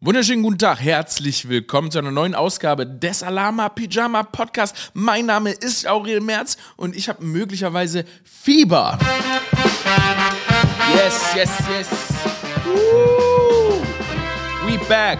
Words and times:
Wunderschönen 0.00 0.44
guten 0.44 0.58
Tag, 0.58 0.78
herzlich 0.78 1.48
willkommen 1.48 1.90
zu 1.90 1.98
einer 1.98 2.12
neuen 2.12 2.36
Ausgabe 2.36 2.86
des 2.86 3.24
Alama 3.24 3.68
Pyjama 3.68 4.22
Podcast. 4.22 4.92
Mein 4.94 5.26
Name 5.26 5.50
ist 5.50 5.88
Aurel 5.88 6.20
Merz 6.20 6.56
und 6.76 6.94
ich 6.94 7.08
habe 7.08 7.24
möglicherweise 7.24 8.04
Fieber. 8.22 8.96
Yes, 10.94 11.20
yes, 11.34 11.50
yes. 11.68 11.88
Woo. 12.64 13.82
We 14.68 14.78
back. 14.88 15.18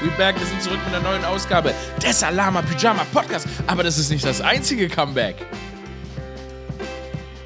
We 0.00 0.08
back. 0.16 0.40
Wir 0.40 0.46
sind 0.46 0.62
zurück 0.62 0.78
mit 0.86 0.94
einer 0.94 1.06
neuen 1.06 1.24
Ausgabe 1.26 1.74
des 2.02 2.22
Alama 2.22 2.62
Pyjama 2.62 3.04
Podcast. 3.12 3.46
Aber 3.66 3.82
das 3.82 3.98
ist 3.98 4.08
nicht 4.08 4.24
das 4.24 4.40
einzige 4.40 4.88
Comeback. 4.88 5.36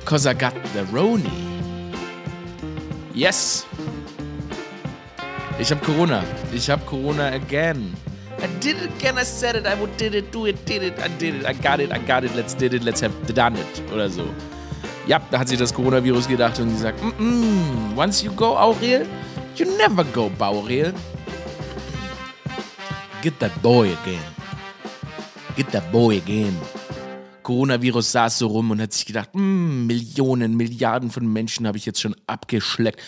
Cause 0.04 0.30
I 0.30 0.32
got 0.32 0.52
the 0.74 0.96
Roni. 0.96 1.28
Yes. 3.14 3.66
Ich 5.60 5.70
habe 5.72 5.84
Corona. 5.84 6.22
Ich 6.52 6.70
habe 6.70 6.84
Corona 6.84 7.28
again. 7.28 7.92
I 8.40 8.46
did 8.60 8.76
it 8.76 8.90
again, 8.96 9.18
I 9.18 9.24
said 9.24 9.56
it, 9.56 9.66
I 9.66 9.74
did 9.96 10.14
it, 10.14 10.32
do 10.32 10.46
it, 10.46 10.64
did 10.64 10.84
it, 10.84 10.94
I 11.00 11.08
did 11.18 11.34
it, 11.34 11.44
I 11.44 11.52
got 11.52 11.80
it, 11.80 11.90
I 11.90 11.98
got 11.98 12.22
it, 12.22 12.32
let's 12.36 12.54
did 12.54 12.72
it, 12.72 12.84
let's 12.84 13.02
have 13.02 13.12
done 13.34 13.56
it. 13.56 13.92
Oder 13.92 14.08
so. 14.08 14.22
Ja, 15.08 15.20
da 15.30 15.40
hat 15.40 15.48
sich 15.48 15.58
das 15.58 15.74
Coronavirus 15.74 16.28
gedacht 16.28 16.60
und 16.60 16.70
gesagt, 16.70 17.02
mm 17.02 17.12
-mm, 17.18 17.96
once 17.96 18.22
you 18.22 18.32
go 18.32 18.56
Aurel, 18.56 19.04
you 19.56 19.66
never 19.76 20.04
go 20.04 20.30
Baurel. 20.38 20.94
Get 23.20 23.36
that 23.40 23.60
boy 23.60 23.88
again. 24.02 24.22
Get 25.56 25.72
that 25.72 25.90
boy 25.90 26.18
again. 26.18 26.56
Coronavirus 27.42 28.12
saß 28.12 28.38
so 28.38 28.46
rum 28.46 28.70
und 28.70 28.80
hat 28.80 28.92
sich 28.92 29.06
gedacht, 29.06 29.30
mm, 29.34 29.86
Millionen, 29.86 30.56
Milliarden 30.56 31.10
von 31.10 31.26
Menschen 31.26 31.66
habe 31.66 31.78
ich 31.78 31.86
jetzt 31.86 32.00
schon 32.00 32.14
abgeschleckt. 32.28 33.00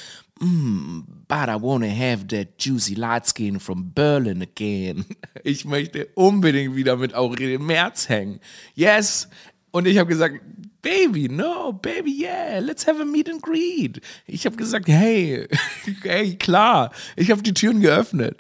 Mm, 0.42 1.04
but 1.28 1.48
I 1.48 1.56
wanna 1.56 1.90
have 1.90 2.28
that 2.28 2.58
juicy 2.58 2.94
light 2.94 3.26
skin 3.26 3.58
from 3.58 3.92
Berlin 3.94 4.42
again. 4.42 5.04
Ich 5.44 5.64
möchte 5.64 6.08
unbedingt 6.14 6.76
wieder 6.76 6.96
mit 6.96 7.14
Aurelien 7.14 7.64
Merz 7.64 8.08
hängen. 8.08 8.41
Yes. 8.74 9.28
Und 9.70 9.86
ich 9.86 9.98
habe 9.98 10.08
gesagt, 10.08 10.41
Baby, 10.82 11.28
no, 11.28 11.72
Baby, 11.72 12.10
yeah, 12.10 12.58
let's 12.58 12.86
have 12.86 13.00
a 13.00 13.05
meet 13.05 13.28
and 13.28 13.42
greet. 13.42 14.00
Ich 14.27 14.47
habe 14.47 14.56
gesagt, 14.56 14.88
hey, 14.88 15.47
hey, 16.02 16.34
klar. 16.36 16.91
Ich 17.16 17.30
habe 17.30 17.42
die 17.42 17.54
Türen 17.54 17.80
geöffnet. 17.80 18.36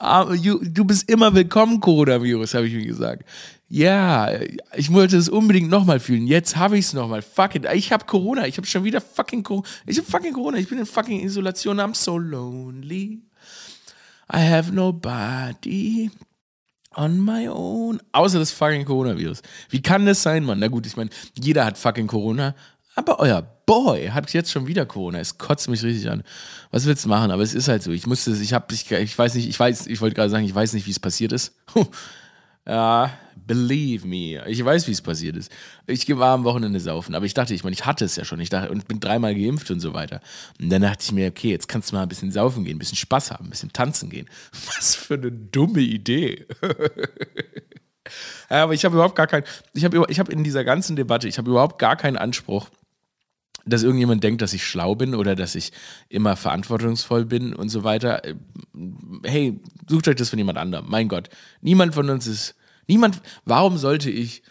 Uh, 0.00 0.32
you, 0.32 0.60
du 0.62 0.84
bist 0.84 1.10
immer 1.10 1.34
willkommen, 1.34 1.80
Coronavirus, 1.80 2.54
habe 2.54 2.66
ich 2.68 2.74
mir 2.74 2.86
gesagt. 2.86 3.24
Ja, 3.70 4.30
ich 4.76 4.92
wollte 4.92 5.18
es 5.18 5.28
unbedingt 5.28 5.68
nochmal 5.68 6.00
fühlen. 6.00 6.26
Jetzt 6.26 6.56
habe 6.56 6.78
ich 6.78 6.86
es 6.86 6.92
nochmal. 6.94 7.20
Fuck 7.20 7.54
it. 7.54 7.66
Ich 7.74 7.92
habe 7.92 8.06
Corona. 8.06 8.46
Ich 8.46 8.56
habe 8.56 8.66
schon 8.66 8.82
wieder 8.84 9.00
fucking 9.00 9.42
Corona. 9.42 9.66
Ich 9.84 9.98
habe 9.98 10.10
fucking 10.10 10.32
Corona. 10.32 10.56
Ich 10.56 10.68
bin 10.68 10.78
in 10.78 10.86
fucking 10.86 11.20
Isolation. 11.20 11.78
I'm 11.78 11.94
so 11.94 12.16
lonely. 12.16 13.20
I 14.32 14.38
have 14.38 14.72
nobody 14.72 16.10
on 16.94 17.20
my 17.20 17.48
own. 17.48 18.00
Außer 18.12 18.38
das 18.38 18.52
fucking 18.52 18.86
Coronavirus. 18.86 19.42
Wie 19.68 19.82
kann 19.82 20.06
das 20.06 20.22
sein, 20.22 20.44
Mann? 20.44 20.60
Na 20.60 20.68
gut, 20.68 20.86
ich 20.86 20.96
meine, 20.96 21.10
jeder 21.38 21.66
hat 21.66 21.76
fucking 21.76 22.06
Corona. 22.06 22.54
Aber 22.94 23.20
euer 23.20 23.42
Boy 23.66 24.08
hat 24.08 24.32
jetzt 24.32 24.50
schon 24.50 24.66
wieder 24.66 24.86
Corona. 24.86 25.18
Es 25.18 25.36
kotzt 25.36 25.68
mich 25.68 25.82
richtig 25.82 26.10
an. 26.10 26.24
Was 26.70 26.86
willst 26.86 27.04
du 27.04 27.10
machen? 27.10 27.30
Aber 27.30 27.42
es 27.42 27.54
ist 27.54 27.68
halt 27.68 27.82
so. 27.82 27.92
Ich 27.92 28.06
musste, 28.06 28.30
ich 28.32 28.54
habe, 28.54 28.72
ich, 28.72 28.90
ich 28.90 29.18
weiß 29.18 29.34
nicht, 29.34 29.46
ich 29.46 29.60
ich 29.60 30.00
wollte 30.00 30.16
gerade 30.16 30.30
sagen, 30.30 30.46
ich 30.46 30.54
weiß 30.54 30.72
nicht, 30.72 30.86
wie 30.86 30.90
es 30.90 30.98
passiert 30.98 31.32
ist. 31.32 31.54
Ja, 32.66 33.10
believe 33.48 34.06
me. 34.06 34.46
Ich 34.46 34.64
weiß, 34.64 34.86
wie 34.86 34.92
es 34.92 35.02
passiert 35.02 35.36
ist. 35.36 35.50
Ich 35.88 36.06
war 36.16 36.34
am 36.34 36.44
Wochenende 36.44 36.78
saufen, 36.78 37.16
aber 37.16 37.26
ich 37.26 37.34
dachte, 37.34 37.54
ich 37.54 37.64
meine, 37.64 37.74
ich 37.74 37.84
hatte 37.84 38.04
es 38.04 38.14
ja 38.14 38.24
schon. 38.24 38.38
Ich 38.38 38.50
dachte, 38.50 38.70
und 38.70 38.86
bin 38.86 39.00
dreimal 39.00 39.34
geimpft 39.34 39.72
und 39.72 39.80
so 39.80 39.94
weiter. 39.94 40.20
Und 40.60 40.70
dann 40.70 40.82
dachte 40.82 41.02
ich 41.02 41.10
mir, 41.10 41.28
okay, 41.28 41.50
jetzt 41.50 41.66
kannst 41.66 41.90
du 41.90 41.96
mal 41.96 42.02
ein 42.02 42.08
bisschen 42.08 42.30
saufen 42.30 42.64
gehen, 42.64 42.76
ein 42.76 42.78
bisschen 42.78 42.96
Spaß 42.96 43.32
haben, 43.32 43.46
ein 43.46 43.50
bisschen 43.50 43.72
tanzen 43.72 44.10
gehen. 44.10 44.28
Was 44.76 44.94
für 44.94 45.14
eine 45.14 45.32
dumme 45.32 45.80
Idee. 45.80 46.46
aber 48.48 48.74
ich 48.74 48.84
habe 48.84 48.94
überhaupt 48.94 49.16
gar 49.16 49.26
keinen, 49.26 49.44
ich 49.72 49.84
habe 49.84 50.04
ich 50.08 50.20
hab 50.20 50.28
in 50.28 50.44
dieser 50.44 50.62
ganzen 50.62 50.94
Debatte, 50.94 51.26
ich 51.26 51.38
habe 51.38 51.50
überhaupt 51.50 51.78
gar 51.78 51.96
keinen 51.96 52.18
Anspruch, 52.18 52.68
dass 53.64 53.82
irgendjemand 53.82 54.22
denkt, 54.22 54.42
dass 54.42 54.52
ich 54.52 54.64
schlau 54.64 54.94
bin 54.94 55.14
oder 55.14 55.34
dass 55.34 55.54
ich 55.54 55.72
immer 56.08 56.36
verantwortungsvoll 56.36 57.24
bin 57.24 57.54
und 57.54 57.70
so 57.70 57.82
weiter. 57.82 58.22
Hey, 59.24 59.60
sucht 59.88 60.08
euch 60.08 60.16
das 60.16 60.30
von 60.30 60.38
jemand 60.38 60.58
anderem. 60.58 60.86
Mein 60.88 61.08
Gott, 61.08 61.28
niemand 61.60 61.94
von 61.94 62.08
uns 62.10 62.26
ist 62.26 62.54
Niemand, 62.88 63.22
warum 63.44 63.78
sollte 63.78 64.10
ich 64.10 64.42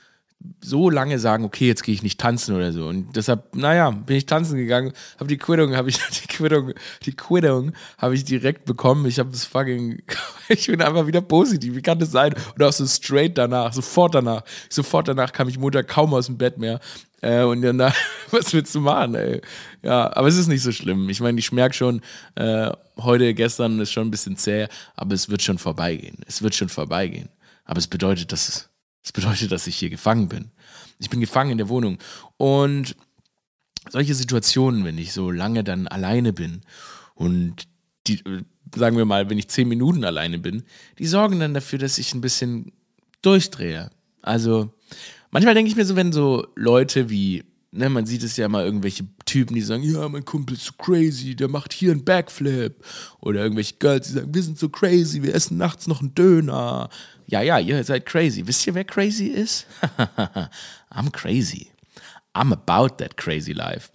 so 0.62 0.90
lange 0.90 1.20
sagen, 1.20 1.44
okay, 1.44 1.68
jetzt 1.68 1.84
gehe 1.84 1.96
ich 1.96 2.04
nicht 2.04 2.20
tanzen 2.20 2.56
oder 2.56 2.72
so. 2.72 2.88
Und 2.88 3.16
deshalb, 3.16 3.56
naja, 3.56 3.90
bin 3.90 4.18
ich 4.18 4.26
tanzen 4.26 4.58
gegangen, 4.58 4.94
habe 5.18 5.28
die 5.28 5.38
Quittung, 5.38 5.76
habe 5.76 5.90
ich 5.90 5.98
die 6.22 6.28
Quittung, 6.28 6.74
die 7.04 7.16
Quittung 7.16 7.74
habe 7.98 8.16
ich 8.16 8.24
direkt 8.24 8.66
bekommen. 8.66 9.06
Ich 9.06 9.20
habe 9.20 9.32
das 9.32 9.46
fucking, 9.46 10.04
ich 10.50 10.68
bin 10.68 10.82
einfach 10.82 11.08
wieder 11.08 11.22
positiv. 11.22 11.76
Wie 11.76 11.82
kann 11.82 12.00
das 12.00 12.12
sein? 12.12 12.36
Und 12.56 12.64
auch 12.64 12.72
so 12.72 12.86
straight 12.86 13.38
danach, 13.38 13.74
sofort 13.74 14.16
danach, 14.16 14.44
sofort 14.70 15.08
danach 15.08 15.34
kam 15.34 15.50
ich 15.50 15.58
Mutter 15.58 15.84
kaum 15.84 16.14
aus 16.14 16.28
dem 16.28 16.38
Bett 16.38 16.58
mehr. 16.58 16.80
Äh, 17.22 17.44
und 17.44 17.64
dann, 17.64 17.80
was 18.32 18.54
willst 18.54 18.76
du 18.76 18.82
machen, 18.82 19.16
ey? 19.16 19.42
Ja, 19.82 20.16
aber 20.16 20.28
es 20.28 20.38
ist 20.38 20.48
nicht 20.48 20.62
so 20.62 20.72
schlimm. 20.72 21.10
Ich 21.10 21.20
meine, 21.20 21.40
ich 21.40 21.52
merke 21.52 21.76
schon, 21.76 22.02
äh, 22.36 22.72
heute, 22.98 23.34
gestern 23.34 23.80
ist 23.80 23.92
schon 23.92 24.08
ein 24.08 24.12
bisschen 24.12 24.38
zäh, 24.38 24.68
aber 24.96 25.16
es 25.16 25.30
wird 25.30 25.42
schon 25.42 25.58
vorbeigehen. 25.58 26.18
Es 26.28 26.44
wird 26.44 26.54
schon 26.54 26.70
vorbeigehen. 26.70 27.30
Aber 27.68 27.78
es 27.78 27.88
bedeutet, 27.88 28.32
dass 28.32 28.70
es, 29.04 29.12
bedeutet, 29.12 29.52
dass 29.52 29.68
ich 29.68 29.76
hier 29.76 29.90
gefangen 29.90 30.28
bin. 30.28 30.52
Ich 31.00 31.10
bin 31.10 31.20
gefangen 31.20 31.52
in 31.52 31.58
der 31.58 31.70
Wohnung. 31.70 32.00
Und 32.38 32.96
solche 33.90 34.16
Situationen, 34.16 34.84
wenn 34.86 34.98
ich 34.98 35.14
so 35.14 35.30
lange 35.30 35.64
dann 35.64 35.88
alleine 35.88 36.34
bin 36.34 36.62
und 37.14 37.68
die, 38.08 38.24
sagen 38.76 38.98
wir 38.98 39.06
mal, 39.06 39.30
wenn 39.30 39.38
ich 39.38 39.50
zehn 39.50 39.68
Minuten 39.68 40.04
alleine 40.06 40.40
bin, 40.40 40.64
die 40.98 41.06
sorgen 41.06 41.40
dann 41.40 41.54
dafür, 41.54 41.78
dass 41.78 41.98
ich 41.98 42.14
ein 42.14 42.22
bisschen 42.22 42.72
durchdrehe. 43.22 43.92
Also 44.22 44.74
manchmal 45.30 45.54
denke 45.54 45.70
ich 45.70 45.76
mir 45.76 45.86
so, 45.86 45.96
wenn 45.96 46.14
so 46.14 46.48
Leute 46.56 47.10
wie 47.10 47.44
ne, 47.72 47.90
man 47.90 48.06
sieht 48.06 48.24
es 48.24 48.38
ja 48.38 48.48
mal 48.48 48.66
irgendwelche 48.66 49.06
Typen, 49.26 49.56
die 49.56 49.62
sagen, 49.62 49.84
ja, 49.84 50.08
mein 50.10 50.26
Kumpel 50.26 50.56
ist 50.56 50.66
so 50.66 50.74
crazy, 50.78 51.36
der 51.36 51.48
macht 51.48 51.74
hier 51.74 51.92
einen 51.92 52.04
Backflip. 52.04 52.84
Oder 53.20 53.42
irgendwelche 53.42 53.76
Girls, 53.76 54.08
die 54.08 54.14
sagen, 54.14 54.34
wir 54.34 54.44
sind 54.44 54.58
so 54.58 54.70
crazy, 54.70 55.22
wir 55.24 55.36
essen 55.36 55.58
nachts 55.58 55.88
noch 55.88 56.02
einen 56.02 56.16
Döner. 56.16 56.90
Ja, 57.28 57.42
ja, 57.42 57.60
ihr 57.60 57.84
seid 57.84 58.06
crazy. 58.06 58.46
Wisst 58.46 58.66
ihr, 58.68 58.74
wer 58.74 58.86
crazy 58.86 59.28
ist? 59.28 59.68
I'm 60.90 61.12
crazy. 61.12 61.72
I'm 62.34 62.54
about 62.54 62.96
that 62.98 63.18
crazy 63.18 63.54
life. 63.54 63.90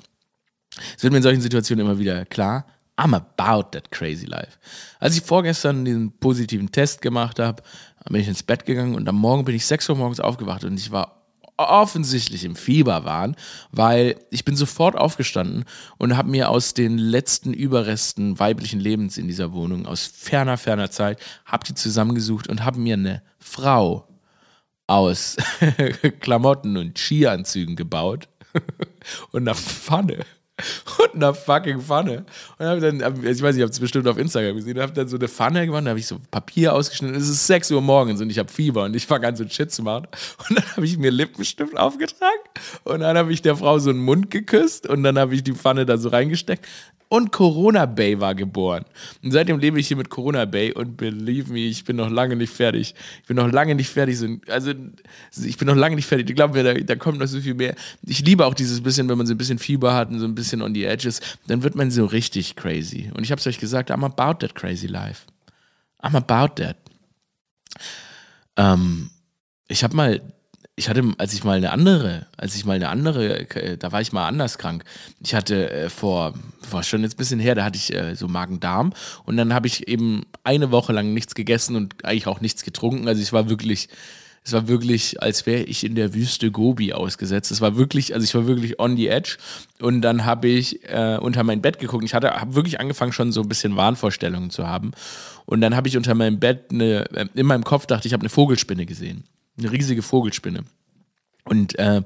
Es 0.97 1.03
wird 1.03 1.13
mir 1.13 1.19
in 1.19 1.23
solchen 1.23 1.41
Situationen 1.41 1.85
immer 1.87 1.99
wieder 1.99 2.25
klar, 2.25 2.67
I'm 2.97 3.15
about 3.15 3.71
that 3.73 3.91
crazy 3.91 4.27
life. 4.27 4.59
Als 5.01 5.17
ich 5.17 5.23
vorgestern 5.23 5.85
diesen 5.85 6.13
positiven 6.19 6.71
Test 6.71 7.03
gemacht 7.03 7.39
habe, 7.39 7.63
bin 8.09 8.21
ich 8.21 8.29
ins 8.29 8.43
Bett 8.43 8.67
gegangen 8.67 8.95
und 8.95 9.09
am 9.09 9.17
Morgen 9.17 9.45
bin 9.45 9.55
ich 9.55 9.67
6 9.67 9.89
Uhr 9.91 9.97
morgens 9.97 10.21
aufgewacht 10.21 10.65
und 10.65 10.79
ich 10.79 10.91
war 10.91 11.22
offensichtlich 11.69 12.45
im 12.45 12.57
Fieber 12.57 13.05
waren, 13.05 13.37
weil 13.71 14.17
ich 14.31 14.45
bin 14.45 14.57
sofort 14.57 14.97
aufgestanden 14.97 15.65
und 15.99 16.17
habe 16.17 16.31
mir 16.31 16.51
aus 16.51 16.75
den 16.75 16.99
letzten 16.99 17.53
Überresten 17.53 18.39
weiblichen 18.39 18.81
Lebens 18.81 19.19
in 19.19 19.29
dieser 19.29 19.53
Wohnung 19.53 19.87
aus 19.87 20.07
ferner, 20.07 20.57
ferner 20.57 20.91
Zeit, 20.91 21.21
habe 21.45 21.65
die 21.67 21.75
zusammengesucht 21.75 22.49
und 22.49 22.65
habe 22.65 22.79
mir 22.79 22.95
eine 22.95 23.23
Frau 23.39 24.09
aus 24.87 25.37
Klamotten 26.21 26.77
und 26.77 26.99
Skianzügen 26.99 27.77
gebaut 27.77 28.29
und 29.31 29.49
eine 29.49 29.55
Pfanne 29.55 30.19
und 30.99 31.15
einer 31.15 31.35
fucking 31.35 31.81
Pfanne. 31.81 32.25
Und 32.59 32.67
hab 32.67 32.81
dann, 32.81 33.01
ich 33.25 33.43
weiß, 33.43 33.57
ich 33.57 33.63
habe 33.63 33.73
es 33.73 33.81
bestimmt 33.81 34.07
auf 34.09 34.19
Instagram 34.19 34.57
gesehen, 34.57 34.81
habe 34.81 34.93
dann 34.93 35.09
so 35.09 35.17
eine 35.17 35.29
Pfanne 35.29 35.67
gemacht, 35.67 35.85
da 35.85 35.91
habe 35.91 36.01
ich 36.01 36.07
so 36.07 36.19
Papier 36.31 36.75
ausgeschnitten. 36.75 37.17
Es 37.17 37.29
ist 37.29 37.47
6 37.47 37.71
Uhr 37.73 37.81
morgens 37.81 38.21
und 38.21 38.31
ich 38.31 38.39
habe 38.39 38.51
Fieber 38.51 38.85
und 38.85 38.97
ich 38.97 39.07
fange 39.07 39.27
an, 39.27 39.37
so 39.37 39.49
Shit 39.49 39.73
zu 39.73 39.83
machen. 39.83 40.07
Und 40.49 40.59
dann 40.59 40.77
habe 40.77 40.87
ich 40.87 40.99
mir 40.99 41.11
Lippenstift 41.11 41.77
aufgetragen 41.77 42.41
und 42.85 43.01
dann 43.01 43.17
habe 43.17 43.33
ich 43.33 43.43
der 43.43 43.57
Frau 43.57 43.79
so 43.79 43.91
einen 43.91 44.01
Mund 44.01 44.31
geküsst 44.31 44.89
und 44.89 45.03
dann 45.03 45.19
habe 45.19 45.35
ich 45.35 45.43
die 45.43 45.55
Pfanne 45.55 45.87
da 45.87 45.97
so 45.97 46.09
reingesteckt 46.09 46.67
und 47.13 47.31
Corona 47.31 47.85
Bay 47.85 48.21
war 48.21 48.35
geboren. 48.35 48.87
Und 49.23 49.33
seitdem 49.33 49.59
lebe 49.59 49.79
ich 49.79 49.87
hier 49.87 49.99
mit 49.99 50.09
Corona 50.09 50.47
Bay 50.47 50.73
und 50.73 50.97
believe 50.97 51.53
me, 51.53 51.59
ich 51.59 51.85
bin 51.85 51.97
noch 51.97 52.09
lange 52.09 52.37
nicht 52.37 52.55
fertig. 52.55 52.95
Ich 53.21 53.27
bin 53.27 53.37
noch 53.37 53.53
lange 53.53 53.75
nicht 53.75 53.91
fertig. 53.91 54.17
Also, 54.49 54.73
ich 55.45 55.59
bin 55.59 55.69
noch 55.69 55.77
lange 55.77 55.97
nicht 55.97 56.07
fertig. 56.07 56.31
Ich 56.31 56.35
glaube 56.35 56.63
da, 56.63 56.73
da 56.73 56.97
kommt 56.97 57.19
noch 57.19 57.27
so 57.27 57.39
viel 57.39 57.53
mehr. 57.53 57.75
Ich 58.07 58.25
liebe 58.25 58.47
auch 58.47 58.55
dieses 58.55 58.81
bisschen, 58.81 59.11
wenn 59.11 59.19
man 59.19 59.27
so 59.27 59.35
ein 59.35 59.37
bisschen 59.37 59.59
Fieber 59.59 59.93
hat 59.93 60.09
und 60.09 60.21
so 60.21 60.25
ein 60.25 60.35
bisschen 60.35 60.52
on 60.61 60.75
the 60.75 60.85
edges, 60.85 61.21
dann 61.47 61.63
wird 61.63 61.75
man 61.75 61.91
so 61.91 62.05
richtig 62.05 62.57
crazy. 62.57 63.11
Und 63.15 63.23
ich 63.25 63.31
habe 63.31 63.41
es 63.41 63.47
euch 63.47 63.59
gesagt, 63.59 63.91
I'm 63.91 64.05
about 64.05 64.45
that 64.45 64.55
crazy 64.55 64.89
life. 64.89 65.23
I'm 66.03 66.17
about 66.17 66.63
that. 66.63 66.77
Ähm, 68.57 69.11
ich 69.69 69.83
habe 69.85 69.97
mal 69.97 70.21
ich 70.75 70.89
hatte, 70.89 71.13
als 71.19 71.35
ich 71.35 71.45
mal 71.45 71.59
eine 71.59 71.71
andere, 71.71 72.27
als 72.37 72.57
ich 72.57 72.65
mal 72.65 72.75
eine 72.75 72.89
andere, 72.89 73.41
äh, 73.51 73.77
da 73.77 73.93
war 73.93 74.01
ich 74.01 74.13
mal 74.13 74.27
anders 74.27 74.57
krank. 74.57 74.85
Ich 75.21 75.35
hatte 75.35 75.71
äh, 75.71 75.91
vor, 75.91 76.35
war 76.71 76.83
schon 76.83 77.03
jetzt 77.03 77.15
ein 77.15 77.19
bisschen 77.19 77.41
her, 77.41 77.55
da 77.55 77.65
hatte 77.65 77.77
ich 77.77 77.95
äh, 77.95 78.15
so 78.17 78.27
Magen-Darm 78.27 78.95
und 79.25 79.37
dann 79.37 79.53
habe 79.53 79.67
ich 79.67 79.87
eben 79.87 80.25
eine 80.45 80.71
Woche 80.71 80.93
lang 80.93 81.13
nichts 81.13 81.35
gegessen 81.35 81.77
und 81.77 82.05
eigentlich 82.05 82.27
auch 82.27 82.41
nichts 82.41 82.65
getrunken. 82.65 83.07
Also 83.07 83.21
ich 83.21 83.33
war 83.35 83.51
wirklich 83.51 83.89
Es 84.45 84.53
war 84.53 84.67
wirklich, 84.67 85.23
als 85.23 85.47
wäre 85.47 85.63
ich 85.63 85.85
in 85.85 85.95
der 85.95 86.15
Wüste 86.15 86.51
Gobi 86.51 86.93
ausgesetzt. 86.93 87.53
Es 87.53 87.61
war 87.61 87.77
wirklich, 87.77 88.13
also 88.13 88.25
ich 88.25 88.35
war 88.35 88.47
wirklich 88.47 88.81
on 88.81 88.97
the 88.97 89.07
edge. 89.07 89.37
Und 89.81 90.03
dann 90.03 90.25
habe 90.25 90.49
ich 90.49 90.83
äh, 90.89 91.17
unter 91.21 91.45
mein 91.45 91.63
Bett 91.63 91.79
geguckt. 91.79 92.05
Ich 92.05 92.13
hatte, 92.13 92.33
habe 92.33 92.55
wirklich 92.55 92.81
angefangen, 92.81 93.13
schon 93.13 93.31
so 93.31 93.43
ein 93.43 93.49
bisschen 93.49 93.77
Wahnvorstellungen 93.77 94.51
zu 94.51 94.67
haben. 94.67 94.93
Und 95.47 95.61
dann 95.61 95.77
habe 95.77 95.87
ich 95.87 95.97
unter 95.97 96.15
meinem 96.15 96.41
Bett 96.41 96.73
eine, 96.73 97.09
äh, 97.15 97.29
in 97.35 97.47
meinem 97.47 97.63
Kopf 97.63 97.87
dachte 97.87 98.09
ich, 98.09 98.15
habe 98.15 98.23
eine 98.23 98.31
Vogelspinne 98.31 98.85
gesehen. 98.85 99.25
Eine 99.59 99.71
riesige 99.71 100.03
Vogelspinne. 100.03 100.65
Und 101.45 101.79
äh, 101.79 102.03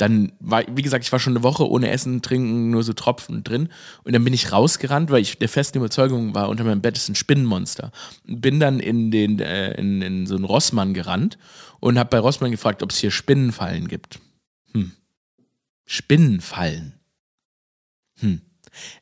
dann 0.00 0.32
war, 0.40 0.64
wie 0.74 0.82
gesagt, 0.82 1.04
ich 1.04 1.12
war 1.12 1.18
schon 1.18 1.34
eine 1.34 1.42
Woche 1.42 1.68
ohne 1.68 1.90
Essen, 1.90 2.22
Trinken, 2.22 2.70
nur 2.70 2.82
so 2.82 2.94
Tropfen 2.94 3.44
drin. 3.44 3.68
Und 4.02 4.14
dann 4.14 4.24
bin 4.24 4.32
ich 4.32 4.50
rausgerannt, 4.50 5.10
weil 5.10 5.20
ich 5.20 5.38
der 5.38 5.48
festen 5.48 5.78
Überzeugung 5.78 6.34
war, 6.34 6.48
unter 6.48 6.64
meinem 6.64 6.80
Bett 6.80 6.96
ist 6.96 7.10
ein 7.10 7.14
Spinnenmonster. 7.14 7.92
Bin 8.24 8.60
dann 8.60 8.80
in, 8.80 9.10
den, 9.10 9.40
äh, 9.40 9.72
in, 9.74 10.00
in 10.00 10.26
so 10.26 10.36
einen 10.36 10.44
Rossmann 10.44 10.94
gerannt 10.94 11.36
und 11.80 11.98
habe 11.98 12.08
bei 12.08 12.18
Rossmann 12.18 12.50
gefragt, 12.50 12.82
ob 12.82 12.90
es 12.90 12.98
hier 12.98 13.10
Spinnenfallen 13.10 13.88
gibt. 13.88 14.20
Hm. 14.72 14.92
Spinnenfallen. 15.84 16.94
Hm. 18.20 18.40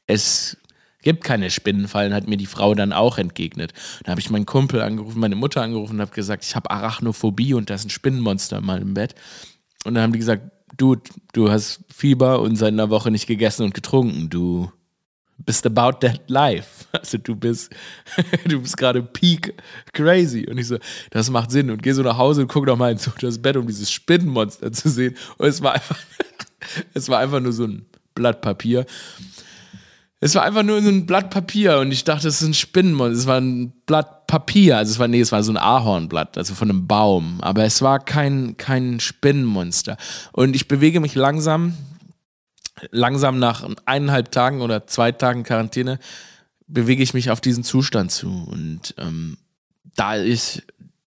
Es 0.07 0.57
gibt 1.03 1.23
keine 1.23 1.51
Spinnenfallen, 1.51 2.13
hat 2.13 2.27
mir 2.27 2.37
die 2.37 2.47
Frau 2.47 2.75
dann 2.75 2.93
auch 2.93 3.19
entgegnet. 3.19 3.73
Da 4.03 4.11
habe 4.11 4.21
ich 4.21 4.31
meinen 4.31 4.47
Kumpel 4.47 4.81
angerufen, 4.81 5.21
meine 5.21 5.37
Mutter 5.37 5.63
angerufen 5.63 5.95
und 5.95 6.01
habe 6.01 6.15
gesagt, 6.15 6.45
ich 6.45 6.57
habe 6.57 6.73
Arachnophobie 6.73 7.55
und 7.55 7.71
da 7.71 7.75
ist 7.75 7.87
ein 7.87 7.91
Spinnenmonster 7.91 8.61
mal 8.61 8.83
im 8.83 8.95
Bett. 8.95 9.15
Und 9.85 9.95
dann 9.95 10.03
haben 10.03 10.13
die 10.13 10.19
gesagt, 10.19 10.58
du, 10.77 10.97
du 11.33 11.51
hast 11.51 11.81
Fieber 11.93 12.41
und 12.41 12.57
seit 12.57 12.73
einer 12.73 12.91
Woche 12.91 13.11
nicht 13.11 13.27
gegessen 13.27 13.65
und 13.65 13.75
getrunken. 13.75 14.31
Du 14.31 14.71
bist 15.39 15.65
about 15.67 15.99
that 16.01 16.23
life. 16.29 16.67
Also 16.91 17.19
du 17.19 17.37
bist, 17.37 17.71
du 18.47 18.63
bist 18.63 18.77
gerade 18.77 19.03
peak 19.03 19.55
crazy. 19.93 20.47
Und 20.49 20.57
ich 20.57 20.69
so, 20.69 20.79
das 21.11 21.29
macht 21.31 21.51
Sinn. 21.51 21.71
Und 21.71 21.83
geh 21.83 21.93
so 21.93 22.03
nach 22.03 22.17
Hause 22.17 22.43
und 22.43 22.49
guck 22.49 22.65
doch 22.67 22.79
mal 22.79 22.91
ins 22.91 23.11
das 23.21 23.41
Bett, 23.41 23.57
um 23.57 23.67
dieses 23.67 23.91
Spinnenmonster 23.91 24.73
zu 24.73 24.89
sehen. 24.89 25.17
Und 25.37 25.49
es 25.49 25.63
war 25.63 25.75
einfach, 25.75 25.99
es 26.95 27.09
war 27.09 27.19
einfach 27.19 27.41
nur 27.41 27.53
so 27.53 27.65
ein 27.65 27.85
Blatt 28.15 28.41
Papier. 28.41 28.87
Es 30.21 30.35
war 30.35 30.43
einfach 30.43 30.65
nur 30.65 30.83
so 30.83 30.89
ein 30.89 31.07
Blatt 31.07 31.31
Papier 31.31 31.79
und 31.79 31.93
ich 31.93 32.03
dachte, 32.03 32.27
es 32.27 32.43
ist 32.43 32.49
ein 32.49 32.55
Spinnenmonster. 32.55 33.19
Es 33.19 33.27
war 33.27 33.41
ein 33.41 33.71
Blatt 33.87 34.27
Papier. 34.27 34.77
Also 34.77 34.93
es 34.93 34.99
war, 34.99 35.07
nee, 35.07 35.21
es 35.21 35.31
war 35.31 35.43
so 35.45 35.53
ein 35.53 35.57
Ahornblatt, 35.57 36.37
also 36.37 36.55
von 36.55 36.69
einem 36.69 36.89
Baum. 36.89 37.41
Aber 37.41 37.65
es 37.65 37.83
war 37.83 38.01
kein, 38.01 38.57
kein 38.57 38.99
Spinnenmonster. 38.99 39.97
Und 40.33 40.57
ich 40.57 40.67
bewege 40.67 40.99
mich 40.99 41.15
langsam, 41.15 41.75
langsam 42.91 43.39
nach 43.39 43.69
eineinhalb 43.85 44.33
Tagen 44.33 44.61
oder 44.61 44.89
zwei 44.89 45.13
Tagen 45.13 45.45
Quarantäne, 45.45 46.01
bewege 46.67 47.03
ich 47.03 47.15
mich 47.15 47.31
auf 47.31 47.41
diesen 47.41 47.63
Zustand 47.63 48.11
zu. 48.11 48.29
Und 48.29 48.95
ähm, 48.99 49.39
da 49.95 50.15
ist 50.15 50.63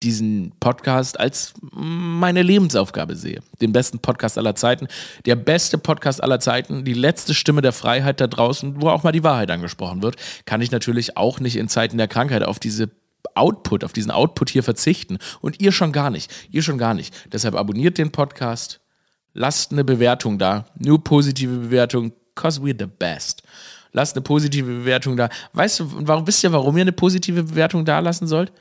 diesen 0.02 0.52
Podcast 0.60 1.18
als 1.18 1.54
meine 1.72 2.42
Lebensaufgabe 2.42 3.16
sehe. 3.16 3.40
Den 3.60 3.72
besten 3.72 3.98
Podcast 3.98 4.38
aller 4.38 4.54
Zeiten, 4.54 4.86
der 5.26 5.36
beste 5.36 5.78
Podcast 5.78 6.22
aller 6.22 6.38
Zeiten, 6.40 6.84
die 6.84 6.94
letzte 6.94 7.34
Stimme 7.34 7.62
der 7.62 7.72
Freiheit 7.72 8.20
da 8.20 8.26
draußen, 8.26 8.80
wo 8.80 8.90
auch 8.90 9.02
mal 9.02 9.12
die 9.12 9.24
Wahrheit 9.24 9.50
angesprochen 9.50 10.02
wird, 10.02 10.16
kann 10.44 10.60
ich 10.60 10.70
natürlich 10.70 11.16
auch 11.16 11.40
nicht 11.40 11.56
in 11.56 11.68
Zeiten 11.68 11.98
der 11.98 12.08
Krankheit 12.08 12.44
auf 12.44 12.58
diese 12.58 12.90
Output, 13.34 13.84
auf 13.84 13.92
diesen 13.92 14.10
Output 14.10 14.50
hier 14.50 14.62
verzichten. 14.62 15.18
Und 15.40 15.60
ihr 15.60 15.72
schon 15.72 15.92
gar 15.92 16.10
nicht. 16.10 16.32
Ihr 16.50 16.62
schon 16.62 16.78
gar 16.78 16.94
nicht. 16.94 17.14
Deshalb 17.32 17.54
abonniert 17.54 17.98
den 17.98 18.12
Podcast, 18.12 18.80
lasst 19.34 19.72
eine 19.72 19.84
Bewertung 19.84 20.38
da. 20.38 20.66
Nur 20.78 21.02
positive 21.02 21.56
Bewertung, 21.56 22.12
cause 22.34 22.60
we're 22.60 22.78
the 22.78 22.86
best. 22.86 23.42
Lasst 23.92 24.16
eine 24.16 24.22
positive 24.22 24.66
Bewertung 24.66 25.16
da. 25.16 25.28
Weißt 25.54 25.80
du, 25.80 25.90
warum 26.06 26.26
wisst 26.26 26.44
ihr, 26.44 26.52
warum 26.52 26.76
ihr 26.76 26.82
eine 26.82 26.92
positive 26.92 27.42
Bewertung 27.42 27.84
da 27.84 27.98
lassen 27.98 28.26
sollt? 28.26 28.52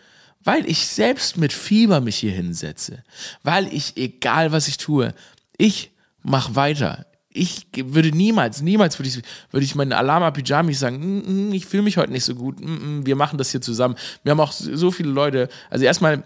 Weil 0.43 0.65
ich 0.69 0.87
selbst 0.87 1.37
mit 1.37 1.53
Fieber 1.53 2.01
mich 2.01 2.17
hier 2.17 2.31
hinsetze, 2.31 3.03
weil 3.43 3.71
ich, 3.73 3.97
egal 3.97 4.51
was 4.51 4.67
ich 4.67 4.77
tue, 4.77 5.13
ich 5.57 5.91
mache 6.23 6.55
weiter. 6.55 7.05
Ich 7.29 7.67
würde 7.75 8.11
niemals, 8.11 8.61
niemals 8.61 8.97
würde 8.97 9.09
ich, 9.09 9.21
würde 9.51 9.63
ich 9.63 9.75
meinen 9.75 9.93
Alarma-Pyjami 9.93 10.73
sagen, 10.73 10.97
mm, 10.97 11.49
mm, 11.49 11.53
ich 11.53 11.65
fühle 11.65 11.83
mich 11.83 11.97
heute 11.97 12.11
nicht 12.11 12.23
so 12.23 12.33
gut, 12.33 12.59
mm, 12.59 13.05
wir 13.05 13.15
machen 13.15 13.37
das 13.37 13.51
hier 13.51 13.61
zusammen. 13.61 13.95
Wir 14.23 14.31
haben 14.31 14.39
auch 14.39 14.51
so 14.51 14.91
viele 14.91 15.09
Leute, 15.09 15.49
also 15.69 15.85
erstmal, 15.85 16.23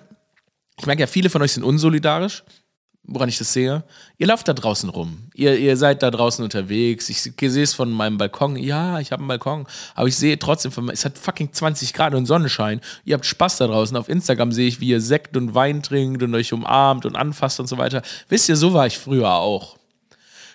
ich 0.79 0.85
merke 0.85 1.01
ja, 1.01 1.07
viele 1.07 1.29
von 1.29 1.41
euch 1.41 1.51
sind 1.51 1.63
unsolidarisch 1.63 2.43
woran 3.03 3.29
ich 3.29 3.37
das 3.37 3.51
sehe, 3.53 3.83
ihr 4.17 4.27
lauft 4.27 4.47
da 4.47 4.53
draußen 4.53 4.89
rum. 4.89 5.29
Ihr, 5.33 5.57
ihr 5.57 5.75
seid 5.75 6.03
da 6.03 6.11
draußen 6.11 6.43
unterwegs. 6.43 7.09
Ich 7.09 7.21
sehe 7.21 7.63
es 7.63 7.73
von 7.73 7.91
meinem 7.91 8.17
Balkon. 8.17 8.55
Ja, 8.55 8.99
ich 8.99 9.11
habe 9.11 9.21
einen 9.21 9.27
Balkon. 9.27 9.67
Aber 9.95 10.07
ich 10.07 10.15
sehe 10.15 10.37
trotzdem, 10.37 10.71
von, 10.71 10.89
es 10.89 11.03
hat 11.03 11.17
fucking 11.17 11.51
20 11.51 11.93
Grad 11.93 12.13
und 12.13 12.25
Sonnenschein. 12.25 12.79
Ihr 13.03 13.15
habt 13.15 13.25
Spaß 13.25 13.57
da 13.57 13.67
draußen. 13.67 13.97
Auf 13.97 14.07
Instagram 14.07 14.51
sehe 14.51 14.67
ich, 14.67 14.79
wie 14.79 14.89
ihr 14.89 15.01
Sekt 15.01 15.35
und 15.35 15.55
Wein 15.55 15.81
trinkt 15.81 16.23
und 16.23 16.33
euch 16.35 16.53
umarmt 16.53 17.05
und 17.05 17.15
anfasst 17.15 17.59
und 17.59 17.67
so 17.67 17.77
weiter. 17.77 18.01
Wisst 18.29 18.49
ihr, 18.49 18.55
so 18.55 18.73
war 18.73 18.87
ich 18.87 18.97
früher 18.97 19.33
auch. 19.33 19.77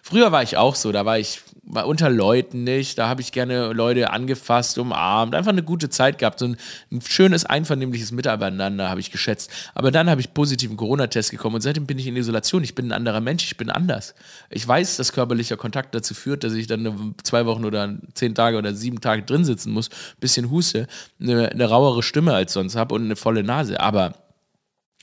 Früher 0.03 0.31
war 0.31 0.43
ich 0.43 0.57
auch 0.57 0.77
so. 0.77 0.93
Da 0.93 1.05
war 1.05 1.19
ich 1.19 1.41
unter 1.67 2.11
Leuten 2.11 2.65
nicht. 2.65 2.99
Da 2.99 3.09
habe 3.09 3.21
ich 3.21 3.33
gerne 3.33 3.73
Leute 3.73 4.11
angefasst, 4.11 4.79
umarmt, 4.79 5.35
einfach 5.35 5.51
eine 5.51 5.63
gute 5.63 5.89
Zeit 5.89 6.19
gehabt. 6.19 6.39
So 6.39 6.47
ein, 6.47 6.57
ein 6.93 7.01
schönes, 7.01 7.45
einvernehmliches 7.45 8.13
Miteinander 8.13 8.89
habe 8.89 9.01
ich 9.01 9.11
geschätzt. 9.11 9.51
Aber 9.75 9.91
dann 9.91 10.09
habe 10.09 10.21
ich 10.21 10.33
positiven 10.33 10.77
Corona-Test 10.77 11.31
gekommen 11.31 11.57
und 11.57 11.61
seitdem 11.61 11.87
bin 11.87 11.99
ich 11.99 12.07
in 12.07 12.17
Isolation. 12.17 12.63
Ich 12.63 12.75
bin 12.75 12.89
ein 12.89 12.93
anderer 12.93 13.21
Mensch, 13.21 13.45
ich 13.45 13.57
bin 13.57 13.71
anders. 13.71 14.15
Ich 14.51 14.67
weiß, 14.67 14.97
dass 14.97 15.13
körperlicher 15.13 15.57
Kontakt 15.57 15.95
dazu 15.95 16.15
führt, 16.15 16.45
dass 16.45 16.53
ich 16.53 16.67
dann 16.67 17.15
zwei 17.23 17.47
Wochen 17.47 17.65
oder 17.65 17.97
zehn 18.15 18.35
Tage 18.35 18.57
oder 18.59 18.75
sieben 18.75 19.01
Tage 19.01 19.23
drin 19.23 19.45
sitzen 19.45 19.73
muss, 19.73 19.91
bisschen 20.21 20.51
huste, 20.51 20.87
eine, 21.21 21.51
eine 21.51 21.65
rauere 21.67 22.03
Stimme 22.03 22.35
als 22.35 22.53
sonst 22.53 22.77
habe 22.77 22.95
und 22.95 23.05
eine 23.05 23.17
volle 23.17 23.43
Nase. 23.43 23.81
Aber, 23.81 24.15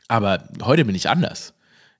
aber 0.07 0.47
heute 0.63 0.85
bin 0.85 0.95
ich 0.95 1.09
anders. 1.09 1.53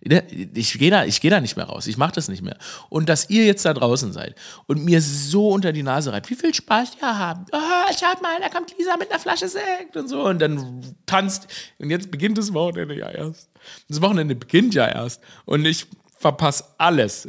Ne, 0.05 0.23
ich 0.53 0.77
gehe 0.77 0.91
da, 0.91 1.05
geh 1.05 1.29
da 1.29 1.39
nicht 1.39 1.55
mehr 1.55 1.65
raus. 1.65 1.87
Ich 1.87 1.97
mache 1.97 2.11
das 2.13 2.27
nicht 2.27 2.41
mehr. 2.41 2.57
Und 2.89 3.07
dass 3.07 3.29
ihr 3.29 3.45
jetzt 3.45 3.63
da 3.63 3.73
draußen 3.73 4.11
seid 4.11 4.35
und 4.67 4.83
mir 4.83 5.01
so 5.01 5.49
unter 5.49 5.71
die 5.71 5.83
Nase 5.83 6.11
reibt, 6.11 6.29
wie 6.29 6.35
viel 6.35 6.53
Spaß 6.53 6.97
ihr 7.01 7.19
habt. 7.19 7.49
Oh, 7.53 7.93
schaut 7.97 8.21
mal, 8.21 8.39
da 8.41 8.49
kommt 8.49 8.77
Lisa 8.77 8.97
mit 8.97 9.09
einer 9.09 9.19
Flasche 9.19 9.47
Sekt 9.47 9.95
und 9.95 10.09
so. 10.09 10.23
Und 10.23 10.39
dann 10.39 10.95
tanzt. 11.05 11.47
Und 11.79 11.89
jetzt 11.89 12.11
beginnt 12.11 12.37
das 12.37 12.53
Wochenende 12.53 12.97
ja 12.97 13.09
erst. 13.09 13.49
Das 13.87 14.01
Wochenende 14.01 14.35
beginnt 14.35 14.73
ja 14.73 14.87
erst. 14.87 15.21
Und 15.45 15.63
ich 15.65 15.85
verpasse 16.19 16.65
alles. 16.77 17.25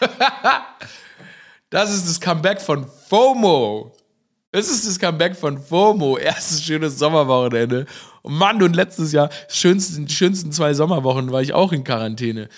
das 1.70 1.94
ist 1.94 2.08
das 2.08 2.20
Comeback 2.20 2.60
von 2.60 2.88
FOMO. 3.08 3.94
Das 4.50 4.68
ist 4.68 4.86
das 4.86 4.98
Comeback 4.98 5.36
von 5.36 5.62
FOMO. 5.62 6.18
Erstes 6.18 6.62
schönes 6.62 6.98
Sommerwochenende. 6.98 7.86
Und 8.24 8.38
Mann, 8.38 8.62
und 8.62 8.74
letztes 8.74 9.12
Jahr, 9.12 9.28
schönsten, 9.48 10.08
schönsten 10.08 10.50
zwei 10.50 10.72
Sommerwochen 10.72 11.30
war 11.30 11.42
ich 11.42 11.52
auch 11.52 11.72
in 11.72 11.84
Quarantäne. 11.84 12.48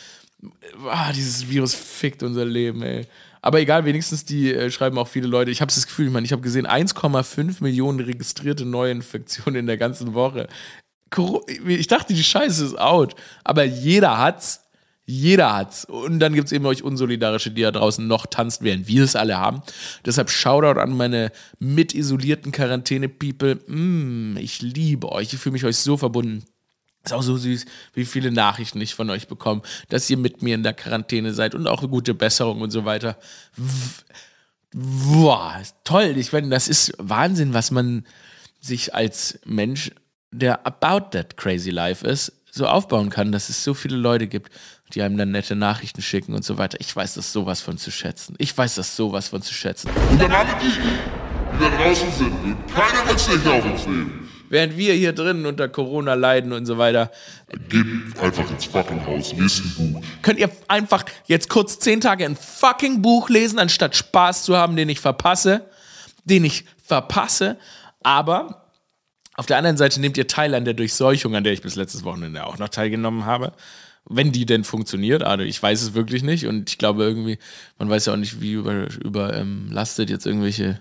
Ah, 0.88 1.12
dieses 1.12 1.48
Virus 1.48 1.74
fickt 1.74 2.22
unser 2.22 2.44
Leben, 2.44 2.82
ey. 2.82 3.08
Aber 3.42 3.60
egal, 3.60 3.84
wenigstens 3.84 4.24
die 4.24 4.54
äh, 4.54 4.70
schreiben 4.70 4.96
auch 4.96 5.08
viele 5.08 5.26
Leute. 5.26 5.50
Ich 5.50 5.60
habe 5.60 5.72
das 5.72 5.84
Gefühl, 5.84 6.06
ich 6.06 6.12
meine, 6.12 6.24
ich 6.24 6.30
habe 6.30 6.42
gesehen 6.42 6.68
1,5 6.68 7.64
Millionen 7.64 7.98
registrierte 7.98 8.64
Neuinfektionen 8.64 9.58
in 9.58 9.66
der 9.66 9.76
ganzen 9.76 10.14
Woche. 10.14 10.46
Ich 11.66 11.88
dachte, 11.88 12.14
die 12.14 12.23
Scheiße 12.23 12.64
ist 12.64 12.78
out. 12.78 13.16
Aber 13.42 13.64
jeder 13.64 14.18
hat's. 14.18 14.65
Jeder 15.08 15.54
hat's. 15.54 15.84
Und 15.84 16.18
dann 16.18 16.34
gibt 16.34 16.46
es 16.46 16.52
eben 16.52 16.66
euch 16.66 16.82
Unsolidarische, 16.82 17.52
die 17.52 17.62
da 17.62 17.70
draußen 17.70 18.04
noch 18.06 18.26
tanzt, 18.26 18.62
während 18.62 18.88
wir 18.88 19.04
es 19.04 19.14
alle 19.14 19.38
haben. 19.38 19.62
Deshalb 20.04 20.30
Shoutout 20.30 20.80
an 20.80 20.96
meine 20.96 21.30
mitisolierten 21.60 22.50
Quarantäne-People. 22.50 23.60
Mm, 23.68 24.36
ich 24.36 24.60
liebe 24.62 25.12
euch. 25.12 25.32
Ich 25.32 25.38
fühle 25.38 25.52
mich 25.52 25.64
euch 25.64 25.76
so 25.76 25.96
verbunden. 25.96 26.44
Ist 27.04 27.12
auch 27.12 27.22
so 27.22 27.36
süß, 27.36 27.66
wie 27.94 28.04
viele 28.04 28.32
Nachrichten 28.32 28.80
ich 28.80 28.96
von 28.96 29.08
euch 29.10 29.28
bekomme, 29.28 29.62
dass 29.88 30.10
ihr 30.10 30.16
mit 30.16 30.42
mir 30.42 30.56
in 30.56 30.64
der 30.64 30.75
Quarantäne 30.75 31.32
seid 31.32 31.54
und 31.54 31.68
auch 31.68 31.78
eine 31.78 31.88
gute 31.88 32.14
Besserung 32.14 32.60
und 32.60 32.72
so 32.72 32.84
weiter. 32.84 33.16
Boah, 34.75 35.62
toll. 35.84 36.14
Ich 36.16 36.32
meine, 36.32 36.48
das 36.48 36.66
ist 36.66 36.92
Wahnsinn, 36.98 37.54
was 37.54 37.70
man 37.70 38.04
sich 38.60 38.92
als 38.92 39.38
Mensch, 39.44 39.92
der 40.32 40.66
about 40.66 41.10
that 41.12 41.36
crazy 41.36 41.70
life 41.70 42.04
ist, 42.04 42.32
so 42.50 42.66
aufbauen 42.66 43.08
kann, 43.08 43.30
dass 43.30 43.50
es 43.50 43.62
so 43.62 43.72
viele 43.72 43.96
Leute 43.96 44.26
gibt, 44.26 44.50
die 44.95 45.02
einem 45.02 45.16
dann 45.16 45.31
nette 45.31 45.57
Nachrichten 45.57 46.02
schicken 46.02 46.35
und 46.35 46.45
so 46.45 46.59
weiter. 46.59 46.78
Ich 46.81 46.95
weiß 46.95 47.14
das 47.14 47.33
sowas 47.33 47.61
von 47.61 47.78
zu 47.78 47.90
schätzen. 47.90 48.35
Ich 48.38 48.57
weiß 48.57 48.76
das 48.76 48.97
sowas 48.97 49.28
von 49.28 49.43
zu 49.43 49.52
schätzen. 49.52 49.90
Und 50.11 50.21
dann 50.21 50.33
alle 50.33 50.50
die, 50.62 50.71
die 50.71 51.61
da 51.61 51.69
draußen 51.71 52.12
sind, 52.12 52.35
keiner 52.69 53.11
Rücksicht 53.11 53.47
auf 53.47 53.64
uns 53.64 53.87
nehmen. 53.87 54.28
Während 54.49 54.76
wir 54.76 54.95
hier 54.95 55.12
drinnen 55.12 55.45
unter 55.45 55.69
Corona 55.69 56.14
leiden 56.14 56.52
und 56.52 56.66
so 56.66 56.78
weiter. 56.78 57.11
Geht 57.69 57.87
einfach 58.21 58.49
ins 58.49 58.66
fucking 58.66 59.05
Haus, 59.05 59.33
lest 59.33 59.61
ein 59.64 59.93
Buch. 59.93 60.02
Könnt 60.23 60.38
ihr 60.38 60.50
einfach 60.69 61.05
jetzt 61.26 61.49
kurz 61.49 61.81
zehn 61.81 62.00
Tage 62.00 62.25
ein 62.25 62.37
fucking 62.37 63.02
Buch 63.02 63.28
lesen, 63.28 63.59
anstatt 63.59 63.97
Spaß 63.97 64.45
zu 64.45 64.57
haben, 64.57 64.76
den 64.76 64.88
ich 64.88 65.00
verpasse? 65.00 65.69
Den 66.25 66.45
ich 66.45 66.64
verpasse. 66.85 67.59
Aber 68.05 68.71
auf 69.35 69.47
der 69.47 69.59
anderen 69.59 69.76
Seite 69.76 70.00
nehmt 70.00 70.16
ihr 70.16 70.28
teil 70.28 70.55
an 70.55 70.64
der 70.64 70.75
Durchseuchung, 70.75 71.35
an 71.35 71.43
der 71.43 71.52
ich 71.52 71.62
bis 71.62 71.75
letztes 71.75 72.05
Wochenende 72.05 72.47
auch 72.47 72.59
noch 72.59 72.69
teilgenommen 72.69 73.25
habe. 73.25 73.52
Wenn 74.08 74.32
die 74.32 74.46
denn 74.46 74.64
funktioniert, 74.64 75.22
also 75.22 75.44
ich 75.44 75.62
weiß 75.62 75.82
es 75.82 75.94
wirklich 75.94 76.22
nicht 76.22 76.46
und 76.46 76.70
ich 76.70 76.78
glaube 76.78 77.02
irgendwie, 77.02 77.38
man 77.78 77.90
weiß 77.90 78.06
ja 78.06 78.12
auch 78.12 78.18
nicht, 78.18 78.40
wie 78.40 78.52
über, 78.52 78.88
überlastet 79.02 80.08
ähm, 80.10 80.14
jetzt 80.14 80.26
irgendwelche 80.26 80.80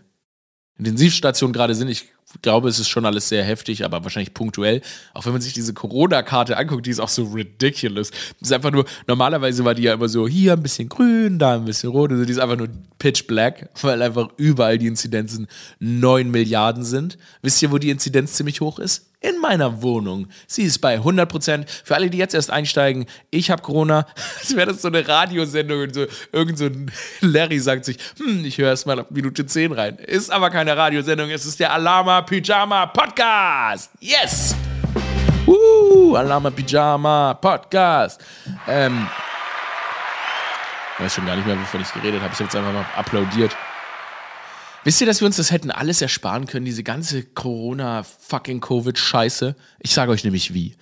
Intensivstationen 0.77 1.53
gerade 1.53 1.73
sind. 1.73 1.87
Ich 1.87 2.05
glaube, 2.41 2.67
es 2.69 2.79
ist 2.79 2.89
schon 2.89 3.05
alles 3.05 3.29
sehr 3.29 3.43
heftig, 3.43 3.85
aber 3.85 4.03
wahrscheinlich 4.03 4.33
punktuell. 4.33 4.81
Auch 5.13 5.25
wenn 5.25 5.31
man 5.31 5.41
sich 5.41 5.53
diese 5.53 5.73
Corona-Karte 5.73 6.57
anguckt, 6.57 6.85
die 6.85 6.89
ist 6.89 6.99
auch 6.99 7.09
so 7.09 7.23
ridiculous. 7.25 8.11
Das 8.11 8.49
ist 8.49 8.51
einfach 8.51 8.71
nur, 8.71 8.85
normalerweise 9.07 9.63
war 9.63 9.73
die 9.73 9.83
ja 9.83 9.93
immer 9.93 10.09
so, 10.09 10.27
hier 10.27 10.53
ein 10.53 10.63
bisschen 10.63 10.89
grün, 10.89 11.39
da 11.39 11.55
ein 11.55 11.65
bisschen 11.65 11.89
rot. 11.89 12.11
Also 12.11 12.25
die 12.25 12.31
ist 12.31 12.39
einfach 12.39 12.57
nur 12.57 12.69
pitch 12.99 13.27
black, 13.27 13.69
weil 13.81 14.01
einfach 14.01 14.29
überall 14.37 14.77
die 14.77 14.87
Inzidenzen 14.87 15.47
9 15.79 16.29
Milliarden 16.29 16.83
sind. 16.83 17.17
Wisst 17.41 17.61
ihr, 17.61 17.71
wo 17.71 17.77
die 17.77 17.89
Inzidenz 17.89 18.33
ziemlich 18.33 18.61
hoch 18.61 18.79
ist? 18.79 19.11
In 19.27 19.41
meiner 19.41 19.81
Wohnung. 19.81 20.27
Sie 20.47 20.63
ist 20.63 20.79
bei 20.79 20.93
100 20.93 21.27
Prozent. 21.27 21.69
Für 21.83 21.95
alle, 21.95 22.09
die 22.09 22.17
jetzt 22.17 22.35
erst 22.35 22.51
einsteigen, 22.51 23.05
ich 23.31 23.49
habe 23.49 23.61
Corona. 23.61 24.05
Als 24.39 24.55
wäre 24.55 24.71
das 24.71 24.81
so 24.81 24.87
eine 24.87 25.07
Radiosendung 25.07 25.81
und 25.81 25.93
so, 25.93 26.05
irgend 26.31 26.57
so 26.57 26.65
ein 26.65 26.91
Larry 27.21 27.59
sagt 27.59 27.85
sich, 27.85 27.97
hm, 28.17 28.45
ich 28.45 28.57
höre 28.57 28.69
erst 28.69 28.85
mal 28.85 29.05
Minute 29.09 29.45
10 29.45 29.71
rein. 29.71 29.97
Ist 29.97 30.31
aber 30.31 30.49
keine 30.49 30.77
Radiosendung, 30.77 31.29
es 31.29 31.45
ist 31.45 31.59
der 31.59 31.73
Alama 31.73 32.21
Pyjama 32.21 32.85
Podcast. 32.87 33.91
Yes! 33.99 34.55
Uh, 35.47 36.15
Alama 36.15 36.49
Pyjama 36.49 37.33
Podcast. 37.35 38.23
Ähm, 38.67 39.07
ich 40.97 41.03
weiß 41.05 41.15
schon 41.15 41.25
gar 41.25 41.35
nicht 41.35 41.45
mehr, 41.45 41.59
wovon 41.59 41.81
ich 41.81 41.91
geredet 41.93 42.21
habe. 42.21 42.31
Ich 42.33 42.39
habe 42.39 42.45
jetzt 42.45 42.55
einfach 42.55 42.73
mal 42.73 42.85
applaudiert. 42.95 43.55
Wisst 44.85 45.01
ihr, 45.01 45.07
dass 45.07 45.19
wir 45.19 45.25
uns 45.25 45.35
das 45.37 45.51
hätten 45.51 45.71
alles 45.71 46.03
ersparen 46.03 46.45
können, 46.45 46.63
diese 46.63 46.83
ganze 46.83 47.23
Corona-fucking-Covid-Scheiße? 47.23 49.55
Ich 49.79 49.95
sage 49.95 50.11
euch 50.11 50.23
nämlich 50.23 50.53
wie. 50.53 50.75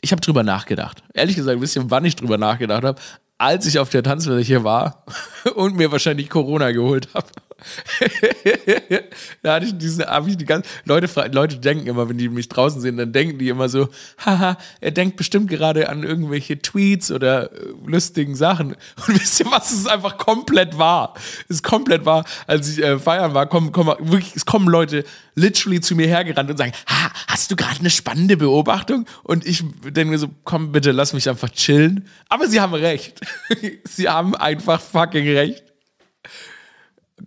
Ich 0.00 0.12
habe 0.12 0.20
drüber 0.20 0.44
nachgedacht. 0.44 1.02
Ehrlich 1.12 1.34
gesagt, 1.34 1.60
wisst 1.60 1.74
ihr, 1.74 1.90
wann 1.90 2.04
ich 2.04 2.14
drüber 2.14 2.38
nachgedacht 2.38 2.84
habe? 2.84 3.00
Als 3.36 3.66
ich 3.66 3.80
auf 3.80 3.90
der 3.90 4.04
Tanzfläche 4.04 4.62
war 4.62 5.04
und 5.56 5.74
mir 5.74 5.90
wahrscheinlich 5.90 6.30
Corona 6.30 6.70
geholt 6.70 7.08
habe. 7.14 7.26
da 9.42 9.54
hatte 9.54 9.66
ich 9.66 9.76
diesen, 9.76 10.04
habe 10.04 10.30
ich 10.30 10.36
die 10.36 10.44
ganze, 10.44 10.68
Leute, 10.84 11.08
Leute 11.32 11.58
denken 11.58 11.86
immer, 11.86 12.08
wenn 12.08 12.16
die 12.16 12.28
mich 12.28 12.48
draußen 12.48 12.80
sehen, 12.80 12.96
dann 12.96 13.12
denken 13.12 13.38
die 13.38 13.48
immer 13.48 13.68
so, 13.68 13.88
haha, 14.24 14.56
er 14.80 14.90
denkt 14.92 15.16
bestimmt 15.16 15.50
gerade 15.50 15.88
an 15.88 16.04
irgendwelche 16.04 16.60
Tweets 16.60 17.10
oder 17.10 17.52
äh, 17.52 17.56
lustigen 17.86 18.36
Sachen. 18.36 18.76
Und 19.06 19.20
wisst 19.20 19.40
ihr 19.40 19.46
was, 19.50 19.72
es 19.72 19.80
ist 19.80 19.88
einfach 19.88 20.18
komplett 20.18 20.78
wahr. 20.78 21.14
Es 21.48 21.56
ist 21.56 21.62
komplett 21.64 22.04
wahr. 22.04 22.24
Als 22.46 22.68
ich 22.70 22.82
äh, 22.82 22.98
feiern 22.98 23.34
war, 23.34 23.46
kommen, 23.46 23.72
kommen, 23.72 23.94
wirklich, 24.00 24.36
es 24.36 24.46
kommen 24.46 24.68
Leute 24.68 25.04
literally 25.34 25.80
zu 25.80 25.96
mir 25.96 26.06
hergerannt 26.06 26.50
und 26.50 26.56
sagen, 26.56 26.72
ha, 26.86 27.10
hast 27.26 27.50
du 27.50 27.56
gerade 27.56 27.80
eine 27.80 27.90
spannende 27.90 28.36
Beobachtung? 28.36 29.06
Und 29.24 29.46
ich 29.46 29.64
denke 29.82 30.12
mir 30.12 30.18
so, 30.18 30.28
komm 30.44 30.72
bitte, 30.72 30.92
lass 30.92 31.12
mich 31.12 31.28
einfach 31.28 31.50
chillen. 31.50 32.06
Aber 32.28 32.46
sie 32.46 32.60
haben 32.60 32.74
recht. 32.74 33.20
sie 33.84 34.08
haben 34.08 34.36
einfach 34.36 34.80
fucking 34.80 35.28
recht. 35.28 35.67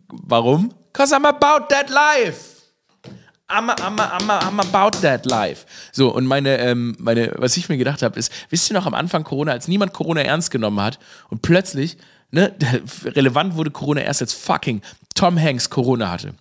Warum? 0.09 0.73
Cause 0.93 1.15
I'm 1.15 1.25
about 1.25 1.67
that 1.69 1.89
life. 1.89 2.61
I'm, 3.51 3.69
I'm, 3.69 3.99
I'm, 3.99 4.29
I'm 4.29 4.59
about 4.59 5.01
that 5.01 5.25
life. 5.25 5.65
So, 5.91 6.13
und 6.13 6.25
meine, 6.25 6.57
ähm, 6.59 6.95
meine, 6.99 7.33
was 7.37 7.57
ich 7.57 7.67
mir 7.67 7.77
gedacht 7.77 8.01
habe, 8.01 8.17
ist, 8.17 8.31
wisst 8.49 8.71
ihr 8.71 8.73
noch 8.73 8.85
am 8.85 8.93
Anfang 8.93 9.23
Corona, 9.23 9.51
als 9.51 9.67
niemand 9.67 9.93
Corona 9.93 10.21
ernst 10.21 10.51
genommen 10.51 10.79
hat 10.79 10.99
und 11.29 11.41
plötzlich, 11.41 11.97
ne, 12.31 12.55
relevant 13.05 13.55
wurde 13.55 13.71
Corona 13.71 14.01
erst 14.01 14.21
als 14.21 14.33
fucking 14.33 14.81
Tom 15.15 15.39
Hanks 15.39 15.69
Corona 15.69 16.09
hatte. 16.09 16.33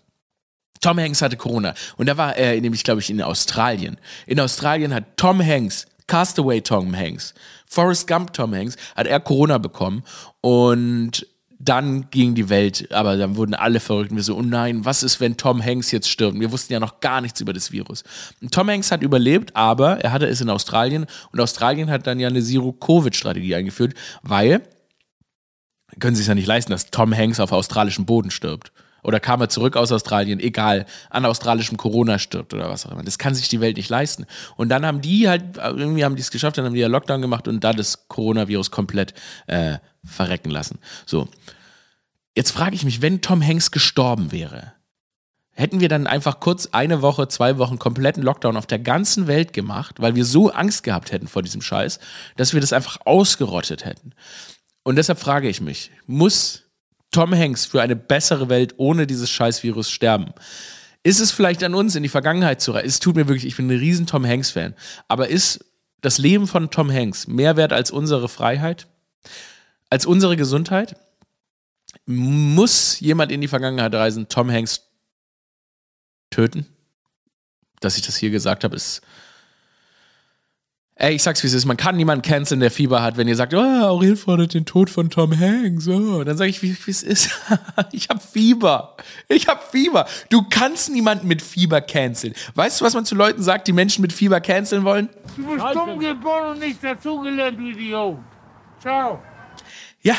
Tom 0.81 0.99
Hanks 0.99 1.21
hatte 1.21 1.37
Corona. 1.37 1.75
Und 1.97 2.09
da 2.09 2.17
war 2.17 2.37
er 2.37 2.59
nämlich, 2.61 2.85
glaube 2.85 3.01
ich, 3.01 3.11
in 3.11 3.21
Australien. 3.21 3.99
In 4.27 4.41
Australien 4.41 4.95
hat 4.95 5.17
Tom 5.17 5.45
Hanks, 5.45 5.87
Castaway 6.07 6.61
Tom 6.61 6.97
Hanks, 6.97 7.35
Forrest 7.67 8.07
Gump 8.07 8.33
Tom 8.33 8.55
Hanks, 8.55 8.77
hat 8.97 9.07
er 9.07 9.21
Corona 9.21 9.59
bekommen. 9.59 10.05
Und 10.41 11.27
dann 11.63 12.09
ging 12.11 12.35
die 12.35 12.49
Welt, 12.49 12.91
aber 12.91 13.19
dann 13.19 13.37
wurden 13.37 13.53
alle 13.53 13.81
verrückt. 13.81 14.11
Und 14.11 14.17
wir 14.17 14.25
so, 14.25 14.35
oh 14.35 14.43
nein, 14.43 14.87
was 14.87 15.03
ist, 15.03 15.21
wenn 15.21 15.37
Tom 15.37 15.63
Hanks 15.63 15.91
jetzt 15.91 16.09
stirbt? 16.09 16.41
Wir 16.41 16.51
wussten 16.51 16.73
ja 16.73 16.81
noch 16.81 17.01
gar 17.01 17.21
nichts 17.21 17.39
über 17.43 17.53
das 17.53 17.71
Virus. 17.71 18.03
Und 18.41 18.53
Tom 18.53 18.71
Hanks 18.71 18.91
hat 18.91 19.03
überlebt, 19.03 19.55
aber 19.55 20.01
er 20.01 20.11
hatte 20.11 20.27
es 20.27 20.41
in 20.41 20.49
Australien 20.49 21.05
und 21.33 21.41
Australien 21.41 21.91
hat 21.91 22.07
dann 22.07 22.19
ja 22.19 22.29
eine 22.29 22.43
Zero-Covid-Strategie 22.43 23.55
eingeführt, 23.55 23.95
weil 24.23 24.63
können 25.99 26.17
Sie 26.17 26.23
es 26.23 26.29
ja 26.29 26.35
nicht 26.35 26.47
leisten, 26.47 26.73
dass 26.73 26.91
Tom 26.91 27.15
Hanks 27.15 27.41
auf 27.41 27.53
australischem 27.53 28.07
Boden 28.07 28.31
stirbt. 28.31 28.73
Oder 29.03 29.21
kam 29.21 29.41
er 29.41 29.49
zurück 29.49 29.77
aus 29.77 29.93
Australien, 29.93 30.41
egal, 30.41 30.87
an 31.09 31.25
australischem 31.25 31.77
Corona 31.77 32.19
stirbt 32.19 32.55
oder 32.55 32.69
was 32.71 32.87
auch 32.87 32.93
immer. 32.93 33.03
Das 33.03 33.19
kann 33.19 33.35
sich 33.35 33.49
die 33.49 33.61
Welt 33.61 33.77
nicht 33.77 33.89
leisten. 33.89 34.27
Und 34.57 34.69
dann 34.69 34.85
haben 34.85 35.01
die 35.01 35.29
halt, 35.29 35.57
irgendwie 35.57 36.05
haben 36.05 36.17
die 36.17 36.23
es 36.23 36.31
geschafft, 36.31 36.59
dann 36.59 36.67
haben 36.67 36.75
die 36.75 36.81
ja 36.81 36.89
Lockdown 36.89 37.23
gemacht 37.23 37.49
und 37.49 37.65
da 37.65 37.73
das 37.73 38.09
Coronavirus 38.09 38.71
komplett 38.71 39.15
äh, 39.47 39.79
verrecken 40.05 40.51
lassen. 40.51 40.79
So. 41.07 41.29
Jetzt 42.35 42.53
frage 42.53 42.75
ich 42.75 42.85
mich, 42.85 43.03
wenn 43.03 43.21
Tom 43.21 43.45
Hanks 43.45 43.71
gestorben 43.71 44.33
wäre, 44.33 44.73
hätten 45.53 45.81
wir 45.81 45.89
dann 45.89 46.07
einfach 46.07 46.41
kurz 46.41 46.69
eine 46.73 47.03
Woche, 47.03 47.29
zwei 47.29 47.59
Wochen 47.59 47.79
kompletten 47.79 48.23
Lockdown 48.23 48.57
auf 48.57 48.67
der 48.67 48.79
ganzen 48.79 49.27
Welt 49.27 49.53
gemacht, 49.53 49.97
weil 49.99 50.15
wir 50.15 50.25
so 50.25 50.51
Angst 50.51 50.85
gehabt 50.85 51.13
hätten 51.13 51.29
vor 51.29 51.43
diesem 51.43 51.61
Scheiß, 51.61 51.99
dass 52.37 52.55
wir 52.55 52.61
das 52.61 52.73
einfach 52.73 52.99
ausgerottet 53.05 53.85
hätten. 53.85 54.13
Und 54.83 54.97
deshalb 54.97 55.19
frage 55.19 55.49
ich 55.49 55.61
mich, 55.61 55.91
muss 56.07 56.65
Tom 57.11 57.35
Hanks 57.35 57.67
für 57.67 57.83
eine 57.83 57.97
bessere 57.97 58.49
Welt 58.49 58.75
ohne 58.79 59.07
dieses 59.07 59.29
Scheißvirus 59.29 59.91
sterben? 59.91 60.33
Ist 61.03 61.21
es 61.21 61.33
vielleicht 61.33 61.63
an 61.65 61.75
uns, 61.75 61.97
in 61.97 62.03
die 62.03 62.09
Vergangenheit 62.09 62.61
zu 62.61 62.73
reisen? 62.73 62.89
Es 62.89 63.01
tut 63.01 63.17
mir 63.17 63.27
wirklich, 63.27 63.47
ich 63.47 63.57
bin 63.57 63.67
ein 63.67 63.79
riesen 63.79 64.07
Tom 64.07 64.27
Hanks-Fan. 64.27 64.75
Aber 65.09 65.29
ist 65.29 65.65
das 66.01 66.19
Leben 66.19 66.47
von 66.47 66.71
Tom 66.71 66.91
Hanks 66.91 67.27
mehr 67.27 67.57
wert 67.57 67.73
als 67.73 67.91
unsere 67.91 68.29
Freiheit? 68.29 68.87
Als 69.91 70.07
unsere 70.07 70.37
Gesundheit 70.37 70.97
muss 72.07 73.01
jemand 73.01 73.33
in 73.33 73.41
die 73.41 73.49
Vergangenheit 73.49 73.95
reisen, 73.95 74.29
Tom 74.29 74.51
Hanks 74.51 74.89
töten. 76.31 76.67
Dass 77.81 77.97
ich 77.97 78.07
das 78.07 78.17
hier 78.17 78.31
gesagt 78.31 78.65
habe, 78.65 78.77
ist. 78.77 79.03
Ey, 80.95 81.15
ich 81.15 81.23
sag's 81.23 81.43
wie 81.43 81.47
es 81.47 81.55
ist, 81.55 81.65
man 81.65 81.79
kann 81.79 81.97
niemanden 81.97 82.21
canceln, 82.21 82.61
der 82.61 82.71
Fieber 82.71 83.03
hat, 83.03 83.17
wenn 83.17 83.27
ihr 83.27 83.35
sagt, 83.35 83.55
oh, 83.55 83.59
Aurel 83.59 84.17
fordert 84.17 84.53
den 84.53 84.67
Tod 84.67 84.91
von 84.91 85.09
Tom 85.09 85.39
Hanks. 85.39 85.89
Oh. 85.89 86.23
Dann 86.25 86.37
sage 86.37 86.51
ich, 86.51 86.63
wie 86.63 86.77
es 86.87 87.03
ist. 87.03 87.31
ich 87.93 88.11
hab 88.11 88.23
Fieber. 88.23 88.97
Ich 89.27 89.49
hab 89.49 89.71
Fieber. 89.71 90.07
Du 90.29 90.45
kannst 90.51 90.91
niemanden 90.91 91.27
mit 91.27 91.41
Fieber 91.41 91.81
canceln. 91.81 92.35
Weißt 92.55 92.81
du, 92.81 92.85
was 92.85 92.93
man 92.93 93.07
zu 93.07 93.15
Leuten 93.15 93.43
sagt, 93.43 93.67
die 93.67 93.73
Menschen 93.73 94.03
mit 94.03 94.13
Fieber 94.13 94.43
canceln 94.43 94.85
wollen? 94.85 95.09
Du 95.37 95.47
bist 95.47 95.65
dumm 95.73 95.99
geboren 95.99 96.51
und 96.51 96.59
nicht 96.59 96.85
dazugelernt, 96.85 97.59
du 97.59 97.63
Idiot. 97.71 98.19
Ciao. 98.79 99.23
Ja, 100.03 100.17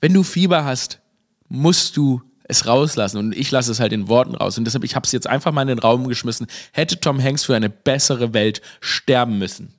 wenn 0.00 0.14
du 0.14 0.22
Fieber 0.22 0.64
hast, 0.64 1.00
musst 1.48 1.96
du 1.96 2.22
es 2.44 2.66
rauslassen. 2.66 3.18
Und 3.18 3.36
ich 3.36 3.50
lasse 3.50 3.70
es 3.70 3.80
halt 3.80 3.92
in 3.92 4.08
Worten 4.08 4.34
raus. 4.34 4.56
Und 4.58 4.64
deshalb, 4.64 4.84
ich 4.84 4.96
habe 4.96 5.04
es 5.04 5.12
jetzt 5.12 5.26
einfach 5.26 5.52
mal 5.52 5.62
in 5.62 5.68
den 5.68 5.78
Raum 5.78 6.08
geschmissen. 6.08 6.46
Hätte 6.72 6.98
Tom 6.98 7.22
Hanks 7.22 7.44
für 7.44 7.54
eine 7.54 7.68
bessere 7.70 8.32
Welt 8.32 8.62
sterben 8.80 9.38
müssen? 9.38 9.74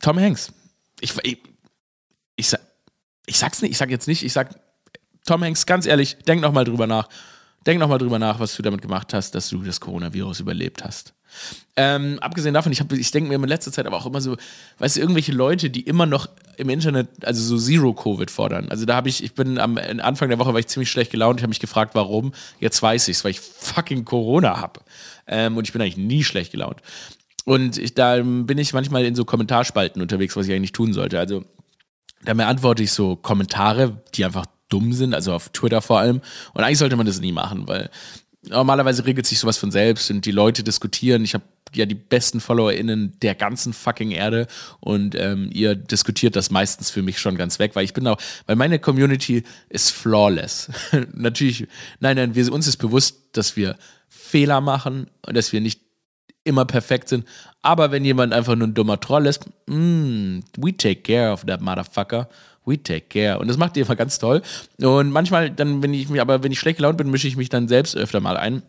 Tom 0.00 0.18
Hanks. 0.18 0.52
Ich, 1.00 1.14
ich, 1.24 1.38
ich, 2.36 2.52
ich 3.26 3.38
sag's 3.38 3.60
nicht, 3.62 3.72
ich 3.72 3.78
sag 3.78 3.90
jetzt 3.90 4.08
nicht, 4.08 4.22
ich 4.22 4.32
sag, 4.32 4.54
Tom 5.26 5.42
Hanks, 5.42 5.66
ganz 5.66 5.86
ehrlich, 5.86 6.16
denk 6.26 6.40
nochmal 6.40 6.64
drüber 6.64 6.86
nach. 6.86 7.08
Denk 7.66 7.78
nochmal 7.78 7.98
drüber 7.98 8.18
nach, 8.18 8.40
was 8.40 8.56
du 8.56 8.62
damit 8.62 8.82
gemacht 8.82 9.14
hast, 9.14 9.34
dass 9.36 9.48
du 9.48 9.62
das 9.62 9.80
Coronavirus 9.80 10.40
überlebt 10.40 10.84
hast. 10.84 11.14
Ähm, 11.74 12.18
abgesehen 12.20 12.52
davon, 12.52 12.70
ich, 12.72 12.80
ich 12.80 13.10
denke 13.10 13.28
mir 13.28 13.36
in 13.36 13.44
letzter 13.44 13.72
Zeit 13.72 13.86
aber 13.86 13.96
auch 13.96 14.04
immer 14.04 14.20
so, 14.20 14.36
weißt 14.78 14.96
du, 14.96 15.00
irgendwelche 15.00 15.32
Leute, 15.32 15.70
die 15.70 15.80
immer 15.80 16.04
noch 16.04 16.28
im 16.58 16.68
Internet, 16.68 17.08
also 17.24 17.42
so 17.42 17.56
Zero-Covid 17.56 18.30
fordern. 18.30 18.68
Also 18.68 18.84
da 18.84 18.94
habe 18.94 19.08
ich, 19.08 19.24
ich 19.24 19.34
bin 19.34 19.58
am 19.58 19.78
Anfang 19.78 20.28
der 20.28 20.38
Woche 20.38 20.52
war 20.52 20.60
ich 20.60 20.66
ziemlich 20.66 20.90
schlecht 20.90 21.10
gelaunt, 21.10 21.40
ich 21.40 21.42
habe 21.42 21.48
mich 21.48 21.60
gefragt, 21.60 21.94
warum. 21.94 22.32
Jetzt 22.60 22.82
weiß 22.82 23.08
ich 23.08 23.16
es, 23.16 23.24
weil 23.24 23.30
ich 23.30 23.40
fucking 23.40 24.04
Corona 24.04 24.60
habe. 24.60 24.80
Ähm, 25.26 25.56
und 25.56 25.66
ich 25.66 25.72
bin 25.72 25.80
eigentlich 25.80 25.96
nie 25.96 26.24
schlecht 26.24 26.52
gelaunt. 26.52 26.80
Und 27.44 27.78
ich, 27.78 27.94
da 27.94 28.20
bin 28.22 28.58
ich 28.58 28.72
manchmal 28.72 29.04
in 29.04 29.14
so 29.14 29.24
Kommentarspalten 29.24 30.00
unterwegs, 30.02 30.36
was 30.36 30.46
ich 30.46 30.54
eigentlich 30.54 30.72
tun 30.72 30.92
sollte. 30.92 31.18
Also 31.18 31.44
da 32.24 32.34
beantworte 32.34 32.82
ich 32.82 32.92
so 32.92 33.16
Kommentare, 33.16 34.00
die 34.14 34.24
einfach 34.24 34.46
dumm 34.68 34.92
sind, 34.92 35.14
also 35.14 35.34
auf 35.34 35.48
Twitter 35.50 35.82
vor 35.82 35.98
allem. 35.98 36.20
Und 36.54 36.62
eigentlich 36.62 36.78
sollte 36.78 36.96
man 36.96 37.06
das 37.06 37.20
nie 37.20 37.32
machen, 37.32 37.66
weil 37.66 37.90
normalerweise 38.48 39.04
regelt 39.04 39.26
sich 39.26 39.38
sowas 39.38 39.58
von 39.58 39.70
selbst 39.70 40.10
und 40.10 40.24
die 40.24 40.32
Leute 40.32 40.62
diskutieren. 40.62 41.24
Ich 41.24 41.34
habe 41.34 41.44
ja 41.74 41.86
die 41.86 41.94
besten 41.94 42.40
FollowerInnen 42.40 43.18
der 43.20 43.34
ganzen 43.34 43.72
fucking 43.72 44.10
Erde 44.10 44.46
und 44.80 45.14
ähm, 45.14 45.48
ihr 45.52 45.74
diskutiert 45.74 46.36
das 46.36 46.50
meistens 46.50 46.90
für 46.90 47.02
mich 47.02 47.18
schon 47.18 47.36
ganz 47.36 47.58
weg, 47.58 47.74
weil 47.74 47.84
ich 47.84 47.94
bin 47.94 48.06
auch, 48.06 48.18
weil 48.46 48.56
meine 48.56 48.78
Community 48.78 49.44
ist 49.68 49.90
flawless. 49.90 50.70
Natürlich, 51.14 51.66
nein, 52.00 52.16
nein, 52.16 52.34
wir, 52.34 52.52
uns 52.52 52.66
ist 52.66 52.76
bewusst, 52.76 53.16
dass 53.32 53.56
wir 53.56 53.78
Fehler 54.08 54.60
machen 54.60 55.08
und 55.26 55.36
dass 55.36 55.52
wir 55.52 55.60
nicht 55.60 55.80
immer 56.44 56.64
perfekt 56.64 57.08
sind. 57.08 57.26
Aber 57.62 57.92
wenn 57.92 58.04
jemand 58.04 58.34
einfach 58.34 58.56
nur 58.56 58.66
ein 58.66 58.74
dummer 58.74 59.00
Troll 59.00 59.26
ist, 59.26 59.46
mm, 59.66 60.40
we 60.58 60.76
take 60.76 61.02
care 61.02 61.32
of 61.32 61.44
that 61.44 61.60
motherfucker 61.60 62.28
we 62.64 62.82
take 62.82 63.06
care. 63.08 63.38
Und 63.38 63.48
das 63.48 63.56
macht 63.56 63.76
ihr 63.76 63.82
einfach 63.82 63.96
ganz 63.96 64.18
toll. 64.18 64.42
Und 64.80 65.10
manchmal, 65.10 65.50
dann, 65.50 65.82
wenn 65.82 65.94
ich 65.94 66.08
mich, 66.08 66.20
aber 66.20 66.42
wenn 66.42 66.52
ich 66.52 66.60
schlecht 66.60 66.78
gelaunt 66.78 66.98
bin, 66.98 67.10
mische 67.10 67.28
ich 67.28 67.36
mich 67.36 67.48
dann 67.48 67.68
selbst 67.68 67.96
öfter 67.96 68.20
mal 68.20 68.36
ein. 68.36 68.62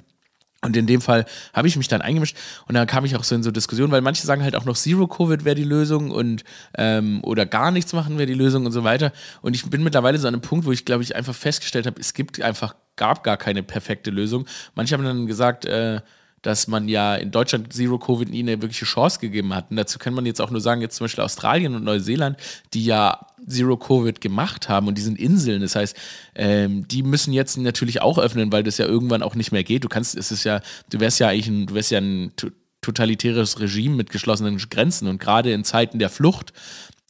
Und 0.63 0.77
in 0.77 0.88
dem 0.88 1.01
Fall 1.01 1.25
habe 1.53 1.67
ich 1.67 1.75
mich 1.75 1.89
dann 1.89 2.01
eingemischt 2.01 2.38
und 2.67 2.75
dann 2.75 2.88
kam 2.88 3.03
ich 3.03 3.17
auch 3.17 3.25
so 3.25 3.35
in 3.35 3.43
so 3.43 3.51
Diskussionen, 3.51 3.91
weil 3.91 4.00
manche 4.01 4.25
sagen 4.25 4.43
halt 4.43 4.55
auch 4.55 4.63
noch 4.63 4.77
Zero 4.77 5.07
Covid 5.07 5.43
wäre 5.43 5.55
die 5.55 5.65
Lösung 5.65 6.09
und 6.09 6.45
ähm, 6.77 7.19
oder 7.23 7.45
gar 7.45 7.69
nichts 7.71 7.91
machen 7.91 8.17
wäre 8.17 8.27
die 8.27 8.33
Lösung 8.33 8.65
und 8.65 8.71
so 8.71 8.85
weiter. 8.85 9.12
Und 9.41 9.55
ich 9.55 9.69
bin 9.69 9.83
mittlerweile 9.83 10.17
so 10.17 10.27
an 10.27 10.35
einem 10.35 10.41
Punkt, 10.41 10.65
wo 10.65 10.71
ich 10.71 10.85
glaube 10.85 11.03
ich 11.03 11.17
einfach 11.17 11.35
festgestellt 11.35 11.85
habe, 11.85 12.00
es 12.00 12.13
gibt 12.13 12.41
einfach 12.41 12.75
gab 12.95 13.23
gar 13.23 13.35
keine 13.35 13.62
perfekte 13.62 14.09
Lösung. 14.09 14.45
Manche 14.73 14.93
haben 14.93 15.03
dann 15.03 15.27
gesagt, 15.27 15.65
äh, 15.65 16.00
dass 16.43 16.67
man 16.67 16.88
ja 16.88 17.15
in 17.15 17.31
Deutschland 17.31 17.73
Zero 17.73 17.97
Covid 17.97 18.29
nie 18.29 18.41
eine 18.41 18.62
wirkliche 18.62 18.85
Chance 18.85 19.19
gegeben 19.19 19.55
hat. 19.55 19.71
Und 19.71 19.77
dazu 19.77 19.97
kann 19.97 20.13
man 20.13 20.25
jetzt 20.25 20.41
auch 20.41 20.51
nur 20.51 20.62
sagen, 20.62 20.81
jetzt 20.81 20.97
zum 20.97 21.05
Beispiel 21.05 21.23
Australien 21.23 21.73
und 21.73 21.83
Neuseeland, 21.83 22.38
die 22.73 22.85
ja 22.85 23.27
Zero 23.47 23.77
Covid 23.77 24.21
gemacht 24.21 24.69
haben 24.69 24.88
und 24.88 24.97
die 24.97 25.01
sind 25.01 25.17
Inseln. 25.17 25.62
Das 25.62 25.75
heißt, 25.75 25.95
ähm, 26.35 26.88
die 26.88 27.01
müssen 27.01 27.33
jetzt 27.33 27.57
natürlich 27.57 28.01
auch 28.01 28.19
öffnen, 28.19 28.51
weil 28.51 28.63
das 28.63 28.77
ja 28.77 28.85
irgendwann 28.85 29.23
auch 29.23 29.35
nicht 29.35 29.51
mehr 29.51 29.63
geht. 29.63 29.83
Du 29.83 29.89
kannst, 29.89 30.15
es 30.15 30.31
ist 30.31 30.43
ja, 30.43 30.62
du 30.89 31.00
wärst 31.00 31.19
ja 31.19 31.29
eigentlich 31.29 31.47
ein, 31.47 31.65
du 31.65 31.73
wärst 31.73 31.91
ja 31.91 32.00
ein 32.00 32.33
totalitäres 32.81 33.59
Regime 33.59 33.95
mit 33.95 34.09
geschlossenen 34.09 34.57
Grenzen 34.57 35.07
und 35.07 35.19
gerade 35.19 35.53
in 35.53 35.63
Zeiten 35.63 35.97
der 35.97 36.09
Flucht 36.09 36.53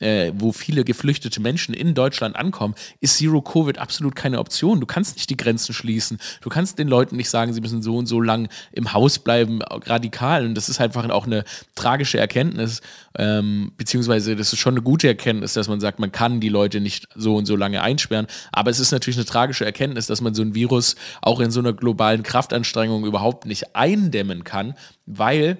äh, 0.04 0.34
wo 0.36 0.52
viele 0.52 0.84
geflüchtete 0.84 1.42
Menschen 1.42 1.74
in 1.74 1.94
Deutschland 1.94 2.36
ankommen, 2.36 2.76
ist 3.00 3.18
Zero 3.18 3.42
Covid 3.42 3.78
absolut 3.78 4.16
keine 4.16 4.40
Option. 4.40 4.80
Du 4.80 4.86
kannst 4.86 5.16
nicht 5.16 5.30
die 5.30 5.38
Grenzen 5.38 5.74
schließen. 5.74 6.20
Du 6.42 6.50
kannst 6.50 6.78
den 6.78 6.88
Leuten 6.88 7.16
nicht 7.16 7.30
sagen, 7.30 7.54
sie 7.54 7.62
müssen 7.62 7.82
so 7.82 7.98
und 7.98 8.06
so 8.06 8.20
lang 8.20 8.50
im 8.74 8.94
Haus 8.94 9.20
bleiben, 9.20 9.62
radikal. 9.62 10.46
Und 10.46 10.56
das 10.56 10.68
ist 10.68 10.82
einfach 10.82 11.10
auch 11.10 11.26
eine 11.26 11.46
tragische 11.76 12.20
Erkenntnis, 12.20 12.82
ähm, 13.18 13.72
beziehungsweise 13.78 14.36
das 14.36 14.52
ist 14.52 14.60
schon 14.60 14.74
eine 14.74 14.82
gute 14.82 15.08
Erkenntnis, 15.08 15.54
dass 15.54 15.70
man 15.70 15.80
sagt, 15.80 16.00
man 16.00 16.12
kann 16.12 16.42
die 16.42 16.50
Leute 16.50 16.82
nicht 16.82 17.08
so 17.16 17.36
und 17.36 17.46
so 17.46 17.56
lange 17.56 17.82
einsperren. 17.82 18.28
Aber 18.52 18.72
es 18.72 18.80
ist 18.80 18.92
natürlich 18.92 19.18
eine 19.18 19.26
tragische 19.26 19.66
Erkenntnis, 19.66 20.08
dass 20.08 20.22
man 20.22 20.34
so 20.34 20.42
ein 20.42 20.54
Virus 20.54 20.96
auch 21.22 21.40
in 21.40 21.52
so 21.52 21.62
einer 21.62 21.74
globalen 21.74 22.24
Kraftanstrengung 22.24 23.06
überhaupt 23.06 23.46
nicht 23.46 23.76
eindämmen 23.76 24.44
kann, 24.44 24.74
weil 25.06 25.58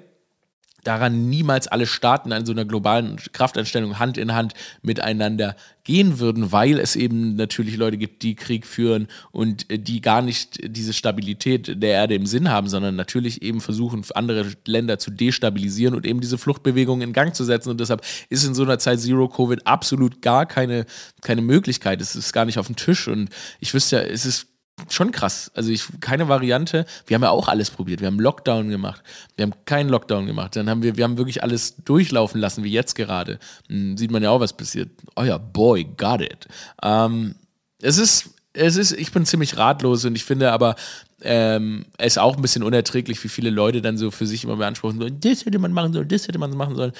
daran 0.84 1.30
niemals 1.30 1.68
alle 1.68 1.86
Staaten 1.86 2.32
an 2.32 2.46
so 2.46 2.52
einer 2.52 2.66
globalen 2.66 3.18
Kraftanstellung 3.32 4.00
Hand 4.00 4.18
in 4.18 4.34
Hand 4.34 4.54
miteinander 4.82 5.56
gehen 5.84 6.20
würden, 6.20 6.52
weil 6.52 6.80
es 6.80 6.96
eben 6.96 7.36
natürlich 7.36 7.76
Leute 7.76 7.98
gibt, 7.98 8.24
die 8.24 8.36
Krieg 8.36 8.66
führen 8.66 9.08
und 9.32 9.70
äh, 9.70 9.78
die 9.78 10.02
gar 10.02 10.22
nicht 10.22 10.60
diese 10.64 10.94
Stabilität 10.94 11.82
der 11.82 11.92
Erde 11.92 12.16
im 12.16 12.26
Sinn 12.26 12.50
haben, 12.50 12.70
sondern 12.70 12.96
natürlich 12.96 13.42
eben 13.42 13.60
versuchen, 13.60 14.06
andere 14.16 14.46
Länder 14.66 14.98
zu 14.98 15.12
destabilisieren 15.12 15.96
und 15.96 16.06
eben 16.06 16.22
diese 16.22 16.38
Fluchtbewegung 16.38 17.02
in 17.02 17.14
Gang 17.14 17.36
zu 17.36 17.44
setzen. 17.44 17.70
Und 17.70 17.80
deshalb 17.80 18.02
ist 18.30 18.46
in 18.46 18.54
so 18.54 18.64
einer 18.64 18.80
Zeit 18.80 19.02
Zero 19.02 19.28
Covid 19.28 19.68
absolut 19.68 20.22
gar 20.22 20.46
keine, 20.46 20.86
keine 21.22 21.42
Möglichkeit. 21.42 22.02
Es 22.02 22.16
ist 22.16 22.32
gar 22.32 22.46
nicht 22.46 22.60
auf 22.60 22.68
dem 22.68 22.76
Tisch. 22.76 23.08
Und 23.08 23.30
ich 23.60 23.74
wüsste 23.74 23.98
ja, 23.98 24.02
es 24.04 24.26
ist 24.26 24.53
schon 24.90 25.12
krass. 25.12 25.52
Also 25.54 25.72
ich 25.72 25.86
keine 26.00 26.28
Variante. 26.28 26.86
Wir 27.06 27.16
haben 27.16 27.24
ja 27.24 27.30
auch 27.30 27.48
alles 27.48 27.70
probiert. 27.70 28.02
Wir 28.02 28.08
haben 28.08 28.20
Lockdown 28.20 28.70
gemacht. 28.70 29.02
Wir 29.36 29.44
haben 29.44 29.54
keinen 29.66 29.90
Lockdown 29.90 30.26
gemacht. 30.26 30.56
Dann 30.56 30.70
haben 30.70 30.84
wir, 30.84 30.98
wir 30.98 31.04
haben 31.04 31.18
wirklich 31.18 31.44
alles 31.44 31.76
durchlaufen 31.84 32.40
lassen, 32.40 32.64
wie 32.64 32.72
jetzt 32.72 32.96
gerade. 32.96 33.40
Hm, 33.70 33.98
sieht 33.98 34.12
man 34.12 34.24
ja 34.24 34.30
auch, 34.30 34.40
was 34.40 34.54
passiert. 34.54 34.90
Oh 35.16 35.24
ja, 35.24 35.38
boy, 35.38 35.86
got 35.98 36.22
it. 36.22 36.48
Ähm, 36.82 37.36
es 37.82 37.98
ist, 37.98 38.32
es 38.54 38.76
ist, 38.78 38.92
ich 38.94 39.12
bin 39.12 39.26
ziemlich 39.26 39.58
ratlos 39.58 40.06
und 40.06 40.16
ich 40.16 40.24
finde 40.24 40.52
aber, 40.52 40.76
ähm, 41.22 41.86
es 41.98 42.14
ist 42.14 42.18
auch 42.18 42.36
ein 42.36 42.42
bisschen 42.42 42.64
unerträglich, 42.64 43.24
wie 43.24 43.30
viele 43.30 43.50
Leute 43.50 43.82
dann 43.82 43.98
so 43.98 44.12
für 44.12 44.28
sich 44.28 44.44
immer 44.44 44.58
beanspruchen 44.58 45.00
sollen, 45.00 45.20
das 45.20 45.46
hätte 45.46 45.60
man 45.60 45.72
machen 45.72 45.94
sollen, 45.94 46.08
das 46.08 46.28
hätte 46.28 46.40
man 46.40 46.56
machen 46.56 46.76
sollen 46.76 46.94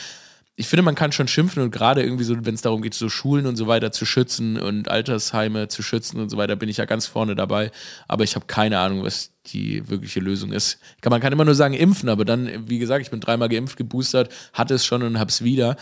ich 0.56 0.68
finde, 0.68 0.84
man 0.84 0.94
kann 0.94 1.12
schon 1.12 1.28
schimpfen 1.28 1.64
und 1.64 1.72
gerade 1.72 2.04
irgendwie 2.04 2.24
so, 2.24 2.36
wenn 2.46 2.54
es 2.54 2.62
darum 2.62 2.84
geht, 2.84 2.94
so 2.94 3.10
Schulen 3.10 3.48
und 3.48 3.56
so 3.56 3.66
weiter 3.66 3.92
zu 3.92 4.06
schützen 4.06 4.60
und 4.60 4.88
Altersheime 4.88 5.68
zu 5.68 5.82
schützen 5.82 6.20
und 6.20 6.30
so 6.30 6.38
weiter, 6.38 6.56
bin 6.56 6.70
ich 6.70 6.78
ja 6.78 6.86
ganz 6.86 7.08
vorne 7.08 7.34
dabei. 7.36 7.72
Aber 8.08 8.24
ich 8.24 8.36
habe 8.36 8.46
keine 8.46 8.78
Ahnung, 8.78 9.04
was 9.04 9.32
die 9.48 9.88
wirkliche 9.90 10.20
Lösung 10.20 10.52
ist. 10.52 10.78
Man 11.04 11.22
kann 11.22 11.34
immer 11.34 11.46
nur 11.46 11.56
sagen, 11.56 11.74
impfen, 11.74 12.08
aber 12.08 12.24
dann, 12.24 12.70
wie 12.70 12.78
gesagt, 12.78 13.04
ich 13.04 13.10
bin 13.10 13.20
dreimal 13.20 13.50
geimpft, 13.50 13.78
geboostert, 13.78 14.32
hatte 14.54 14.76
es 14.76 14.86
schon 14.86 15.02
und 15.02 15.18
habe 15.18 15.30
es 15.30 15.44
wieder. 15.44 15.76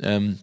Ähm, 0.00 0.40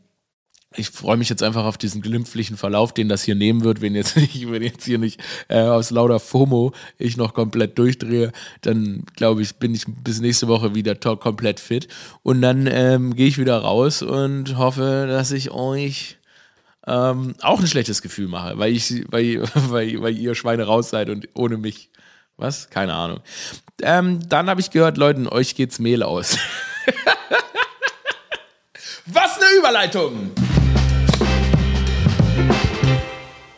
ich 0.75 0.89
freue 0.89 1.17
mich 1.17 1.29
jetzt 1.29 1.43
einfach 1.43 1.65
auf 1.65 1.77
diesen 1.77 2.01
glimpflichen 2.01 2.57
Verlauf, 2.57 2.93
den 2.93 3.09
das 3.09 3.23
hier 3.23 3.35
nehmen 3.35 3.63
wird. 3.63 3.81
Wenn 3.81 3.95
jetzt, 3.95 4.17
ich, 4.17 4.49
wenn 4.49 4.61
jetzt 4.61 4.85
hier 4.85 4.97
nicht 4.97 5.21
äh, 5.47 5.61
aus 5.61 5.91
lauter 5.91 6.19
FOMO 6.19 6.73
ich 6.97 7.17
noch 7.17 7.33
komplett 7.33 7.77
durchdrehe, 7.77 8.31
dann 8.61 9.03
glaube 9.15 9.41
ich, 9.41 9.55
bin 9.55 9.73
ich 9.73 9.85
bis 9.87 10.21
nächste 10.21 10.47
Woche 10.47 10.75
wieder 10.75 10.95
komplett 10.95 11.59
fit. 11.59 11.87
Und 12.21 12.41
dann 12.41 12.67
ähm, 12.67 13.15
gehe 13.15 13.27
ich 13.27 13.37
wieder 13.37 13.57
raus 13.59 14.01
und 14.01 14.57
hoffe, 14.57 15.05
dass 15.07 15.31
ich 15.31 15.51
euch 15.51 16.17
ähm, 16.85 17.35
auch 17.41 17.59
ein 17.59 17.67
schlechtes 17.67 18.01
Gefühl 18.01 18.27
mache, 18.27 18.57
weil 18.57 18.73
ich, 18.73 19.03
weil, 19.09 19.41
weil, 19.53 20.01
weil 20.01 20.17
ihr 20.17 20.35
Schweine 20.35 20.63
raus 20.63 20.89
seid 20.89 21.09
und 21.09 21.29
ohne 21.33 21.57
mich. 21.57 21.89
Was? 22.35 22.71
Keine 22.71 22.93
Ahnung. 22.95 23.19
Ähm, 23.83 24.27
dann 24.27 24.49
habe 24.49 24.59
ich 24.59 24.71
gehört, 24.71 24.97
Leuten, 24.97 25.27
euch 25.27 25.53
geht's 25.53 25.77
Mehl 25.77 26.01
aus. 26.01 26.35
Was 29.05 29.37
eine 29.37 29.59
Überleitung! 29.59 30.31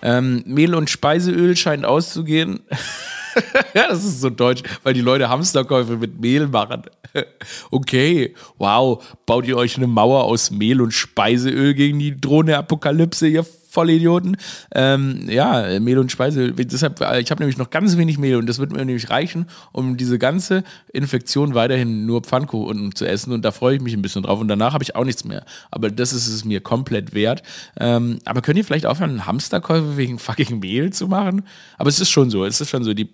Ähm, 0.05 0.43
Mehl 0.45 0.75
und 0.75 0.87
Speiseöl 0.87 1.55
scheint 1.55 1.83
auszugehen. 1.83 2.59
ja, 3.73 3.87
das 3.89 4.05
ist 4.05 4.21
so 4.21 4.29
deutsch, 4.29 4.61
weil 4.83 4.93
die 4.93 5.01
Leute 5.01 5.29
Hamsterkäufe 5.29 5.97
mit 5.97 6.21
Mehl 6.21 6.47
machen. 6.47 6.83
okay, 7.71 8.35
wow, 8.59 9.03
baut 9.25 9.47
ihr 9.47 9.57
euch 9.57 9.77
eine 9.77 9.87
Mauer 9.87 10.25
aus 10.25 10.51
Mehl 10.51 10.79
und 10.79 10.91
Speiseöl 10.91 11.73
gegen 11.73 11.97
die 11.97 12.21
drohende 12.21 12.55
Apokalypse, 12.55 13.27
ihr 13.27 13.43
Vollidioten. 13.75 14.37
Ähm, 14.73 15.29
ja, 15.29 15.79
Mehl 15.79 15.99
und 15.99 16.11
Speise. 16.11 16.53
Deshalb, 16.53 17.01
äh, 17.01 17.19
ich 17.19 17.29
habe 17.29 17.41
nämlich 17.41 17.57
noch 17.57 17.69
ganz 17.69 17.97
wenig 17.97 18.17
Mehl 18.17 18.37
und 18.37 18.47
das 18.47 18.59
wird 18.59 18.71
mir 18.71 18.83
nämlich 18.85 19.09
reichen, 19.09 19.47
um 19.73 19.97
diese 19.97 20.17
ganze 20.17 20.63
Infektion 20.93 21.53
weiterhin 21.53 22.05
nur 22.05 22.21
Pfannkuchen 22.21 22.95
zu 22.95 23.05
essen. 23.05 23.33
Und 23.33 23.43
da 23.43 23.51
freue 23.51 23.75
ich 23.75 23.81
mich 23.81 23.93
ein 23.93 24.01
bisschen 24.01 24.23
drauf. 24.23 24.39
Und 24.39 24.47
danach 24.47 24.73
habe 24.73 24.83
ich 24.83 24.95
auch 24.95 25.03
nichts 25.03 25.25
mehr. 25.25 25.45
Aber 25.71 25.91
das 25.91 26.13
ist 26.13 26.27
es 26.27 26.45
mir 26.45 26.61
komplett 26.61 27.13
wert. 27.13 27.43
Ähm, 27.77 28.19
aber 28.25 28.41
könnt 28.41 28.57
ihr 28.57 28.65
vielleicht 28.65 28.85
aufhören, 28.85 29.25
Hamsterkäufe 29.25 29.97
wegen 29.97 30.19
fucking 30.19 30.59
Mehl 30.59 30.93
zu 30.93 31.07
machen? 31.07 31.43
Aber 31.77 31.89
es 31.89 31.99
ist 31.99 32.09
schon 32.09 32.29
so. 32.29 32.45
Es 32.45 32.61
ist 32.61 32.69
schon 32.69 32.83
so. 32.83 32.93
Die 32.93 33.09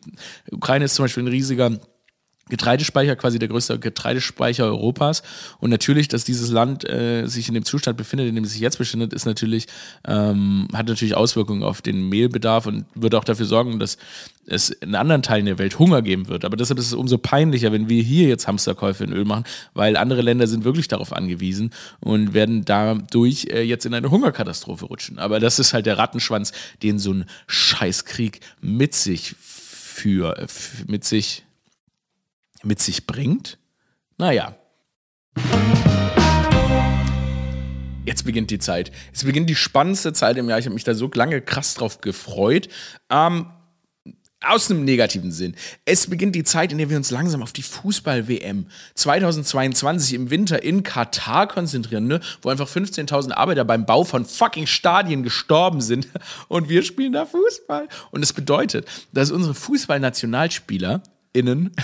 Ukraine 0.51 0.85
ist 0.85 0.95
zum 0.95 1.05
Beispiel 1.05 1.23
ein 1.23 1.27
riesiger 1.27 1.71
Getreidespeicher, 2.51 3.15
quasi 3.15 3.39
der 3.39 3.47
größte 3.47 3.79
Getreidespeicher 3.79 4.65
Europas. 4.65 5.23
Und 5.59 5.69
natürlich, 5.69 6.09
dass 6.09 6.25
dieses 6.25 6.51
Land 6.51 6.87
äh, 6.87 7.25
sich 7.25 7.47
in 7.47 7.53
dem 7.53 7.63
Zustand 7.63 7.97
befindet, 7.97 8.27
in 8.27 8.35
dem 8.35 8.43
es 8.43 8.51
sich 8.51 8.59
jetzt 8.59 8.77
befindet, 8.77 9.13
ist 9.13 9.25
natürlich, 9.25 9.67
ähm, 10.05 10.67
hat 10.73 10.87
natürlich 10.87 11.15
Auswirkungen 11.15 11.63
auf 11.63 11.81
den 11.81 12.09
Mehlbedarf 12.09 12.65
und 12.65 12.85
wird 12.93 13.15
auch 13.15 13.23
dafür 13.23 13.45
sorgen, 13.45 13.79
dass 13.79 13.97
es 14.45 14.69
in 14.69 14.95
anderen 14.95 15.21
Teilen 15.21 15.45
der 15.45 15.59
Welt 15.59 15.79
Hunger 15.79 16.01
geben 16.01 16.27
wird. 16.27 16.43
Aber 16.43 16.57
deshalb 16.57 16.77
ist 16.77 16.87
es 16.87 16.93
umso 16.93 17.17
peinlicher, 17.17 17.71
wenn 17.71 17.87
wir 17.87 18.03
hier 18.03 18.27
jetzt 18.27 18.47
Hamsterkäufe 18.47 19.05
in 19.05 19.13
Öl 19.13 19.23
machen, 19.23 19.45
weil 19.73 19.95
andere 19.95 20.21
Länder 20.21 20.45
sind 20.45 20.65
wirklich 20.65 20.89
darauf 20.89 21.13
angewiesen 21.13 21.71
und 22.01 22.33
werden 22.33 22.65
dadurch 22.65 23.47
äh, 23.49 23.61
jetzt 23.61 23.85
in 23.85 23.93
eine 23.93 24.11
Hungerkatastrophe 24.11 24.87
rutschen. 24.87 25.19
Aber 25.19 25.39
das 25.39 25.57
ist 25.57 25.73
halt 25.73 25.85
der 25.85 25.97
Rattenschwanz, 25.97 26.51
den 26.83 26.99
so 26.99 27.13
ein 27.13 27.25
Scheißkrieg 27.47 28.41
mit 28.59 28.93
sich 28.93 29.35
für, 29.39 30.35
mit 30.87 31.05
sich 31.05 31.45
mit 32.63 32.79
sich 32.79 33.07
bringt? 33.07 33.57
Naja. 34.17 34.55
Jetzt 38.05 38.23
beginnt 38.23 38.51
die 38.51 38.59
Zeit. 38.59 38.91
Es 39.13 39.23
beginnt 39.23 39.49
die 39.49 39.55
spannendste 39.55 40.13
Zeit 40.13 40.37
im 40.37 40.49
Jahr. 40.49 40.59
Ich 40.59 40.65
habe 40.65 40.73
mich 40.73 40.83
da 40.83 40.93
so 40.93 41.09
lange 41.13 41.41
krass 41.41 41.75
drauf 41.75 42.01
gefreut. 42.01 42.67
Ähm, 43.09 43.47
aus 44.43 44.71
einem 44.71 44.83
negativen 44.83 45.31
Sinn. 45.31 45.55
Es 45.85 46.09
beginnt 46.09 46.35
die 46.35 46.43
Zeit, 46.43 46.71
in 46.71 46.79
der 46.79 46.89
wir 46.89 46.97
uns 46.97 47.11
langsam 47.11 47.43
auf 47.43 47.53
die 47.53 47.61
Fußball-WM 47.61 48.65
2022 48.95 50.15
im 50.15 50.31
Winter 50.31 50.63
in 50.63 50.81
Katar 50.81 51.47
konzentrieren, 51.47 52.07
ne? 52.07 52.21
wo 52.41 52.49
einfach 52.49 52.67
15.000 52.67 53.33
Arbeiter 53.33 53.65
beim 53.65 53.85
Bau 53.85 54.03
von 54.03 54.25
fucking 54.25 54.65
Stadien 54.65 55.21
gestorben 55.21 55.79
sind 55.79 56.07
und 56.47 56.69
wir 56.69 56.81
spielen 56.81 57.13
da 57.13 57.27
Fußball. 57.27 57.87
Und 58.09 58.21
das 58.21 58.33
bedeutet, 58.33 58.87
dass 59.13 59.29
unsere 59.29 59.53
FußballnationalspielerInnen 59.53 61.75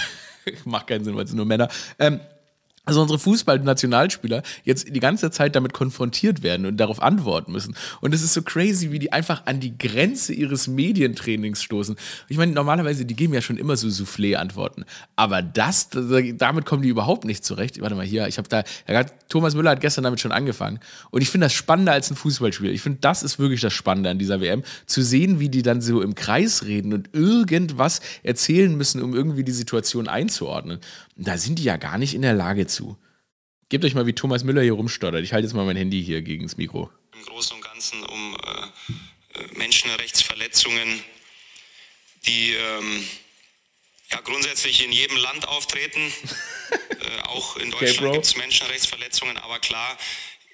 macht 0.66 0.88
keinen 0.88 1.04
Sinn, 1.04 1.16
weil 1.16 1.26
es 1.26 1.34
nur 1.34 1.46
Männer. 1.46 1.70
Ähm, 2.00 2.20
also 2.88 3.02
unsere 3.02 3.20
Fußballnationalspieler 3.20 4.44
jetzt 4.64 4.88
die 4.88 5.00
ganze 5.02 5.30
Zeit 5.30 5.58
damit 5.58 5.74
konfrontiert 5.74 6.42
werden 6.42 6.66
und 6.66 6.78
darauf 6.78 7.02
antworten 7.02 7.52
müssen. 7.52 7.76
Und 8.00 8.16
es 8.16 8.24
ist 8.24 8.34
so 8.34 8.42
crazy, 8.42 8.92
wie 8.92 9.00
die 9.00 9.12
einfach 9.12 9.46
an 9.46 9.60
die 9.60 9.78
Grenze 9.78 10.34
ihres 10.34 10.68
Medientrainings 10.68 11.62
stoßen. 11.62 11.98
Ich 12.30 12.38
meine, 12.38 12.54
normalerweise, 12.54 13.06
die 13.06 13.16
geben 13.16 13.34
ja 13.34 13.42
schon 13.42 13.58
immer 13.58 13.76
so 13.76 13.90
Soufflé-Antworten. 13.90 14.86
Aber 15.18 15.42
das, 15.42 15.90
damit 15.90 16.66
kommen 16.66 16.82
die 16.82 16.88
überhaupt 16.88 17.26
nicht 17.26 17.44
zurecht. 17.44 17.82
Warte 17.82 17.96
mal 17.96 18.06
hier, 18.06 18.28
ich 18.30 18.38
habe 18.38 18.48
da, 18.48 18.64
Thomas 19.28 19.54
Müller 19.54 19.72
hat 19.72 19.82
gestern 19.82 20.06
damit 20.06 20.22
schon 20.22 20.32
angefangen. 20.32 20.80
Und 21.12 21.22
ich 21.22 21.30
finde 21.30 21.46
das 21.46 21.54
spannender 21.54 21.92
als 21.92 22.10
ein 22.10 22.16
Fußballspiel. 22.16 22.72
Ich 22.72 22.82
finde, 22.82 23.00
das 23.02 23.22
ist 23.22 23.38
wirklich 23.38 23.60
das 23.60 23.74
Spannende 23.74 24.10
an 24.12 24.18
dieser 24.18 24.40
WM. 24.40 24.64
Zu 24.86 25.02
sehen, 25.02 25.42
wie 25.42 25.50
die 25.50 25.62
dann 25.62 25.82
so 25.82 26.02
im 26.02 26.16
Kreis 26.16 26.64
reden 26.64 26.94
und 26.94 27.10
irgendwas 27.14 28.00
erzählen 28.24 28.74
müssen, 28.78 29.02
um 29.02 29.14
irgendwie 29.14 29.44
die 29.44 29.52
Situation 29.52 30.08
einzuordnen. 30.08 30.80
Da 31.18 31.38
sind 31.38 31.60
die 31.60 31.64
ja 31.64 31.78
gar 31.78 31.98
nicht 31.98 32.14
in 32.14 32.22
der 32.22 32.34
Lage 32.36 32.66
zu. 32.68 32.77
Gebt 33.70 33.84
euch 33.84 33.94
mal, 33.94 34.06
wie 34.06 34.14
Thomas 34.14 34.44
Müller 34.44 34.62
hier 34.62 34.74
rumstottert. 34.74 35.24
Ich 35.24 35.34
halte 35.34 35.46
jetzt 35.46 35.54
mal 35.54 35.66
mein 35.66 35.76
Handy 35.76 36.04
hier 36.04 36.22
gegen 36.22 36.44
das 36.44 36.58
Mikro. 36.58 36.90
Im 37.14 37.24
Großen 37.24 37.56
und 37.56 37.64
Ganzen 37.64 38.04
um 38.04 38.36
äh, 38.36 39.40
äh 39.40 39.48
Menschenrechtsverletzungen, 39.58 41.04
die 42.26 42.54
ähm, 42.54 43.08
ja, 44.12 44.22
grundsätzlich 44.22 44.84
in 44.84 44.92
jedem 44.92 45.18
Land 45.18 45.48
auftreten. 45.48 46.00
äh, 46.72 47.22
auch 47.24 47.58
in 47.58 47.72
Deutschland 47.72 48.00
okay, 48.02 48.12
gibt 48.14 48.26
es 48.26 48.38
Menschenrechtsverletzungen, 48.38 49.38
aber 49.38 49.60
klar, 49.60 49.98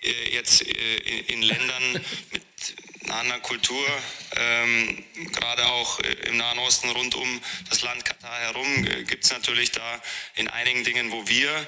äh, 0.01 0.33
jetzt 0.33 0.65
äh, 0.65 0.95
in, 0.97 1.25
in 1.25 1.41
Ländern 1.43 1.93
mit 2.31 2.43
einer 3.05 3.15
anderen 3.15 3.41
Kultur, 3.41 3.85
ähm, 4.35 5.03
gerade 5.33 5.65
auch 5.67 5.99
im 5.99 6.37
Nahen 6.37 6.59
Osten 6.59 6.89
rund 6.89 7.15
um 7.15 7.41
das 7.69 7.81
Land 7.81 8.05
Katar 8.05 8.39
herum, 8.39 8.87
äh, 8.87 9.03
gibt 9.03 9.23
es 9.25 9.31
natürlich 9.31 9.71
da 9.71 10.01
in 10.35 10.47
einigen 10.47 10.83
Dingen, 10.83 11.11
wo 11.11 11.27
wir, 11.27 11.67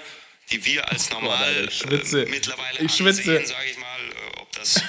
die 0.51 0.65
wir 0.65 0.89
als 0.91 1.10
normal 1.10 1.69
schwitze. 1.71 2.23
Äh, 2.23 2.29
mittlerweile 2.29 2.79
Ich 2.79 3.01
ansehen, 3.01 3.45
sage 3.45 3.69
ich 3.69 3.77
mal, 3.77 3.99
äh, 3.99 4.41
ob 4.41 4.51
das 4.53 4.77
äh, 4.77 4.81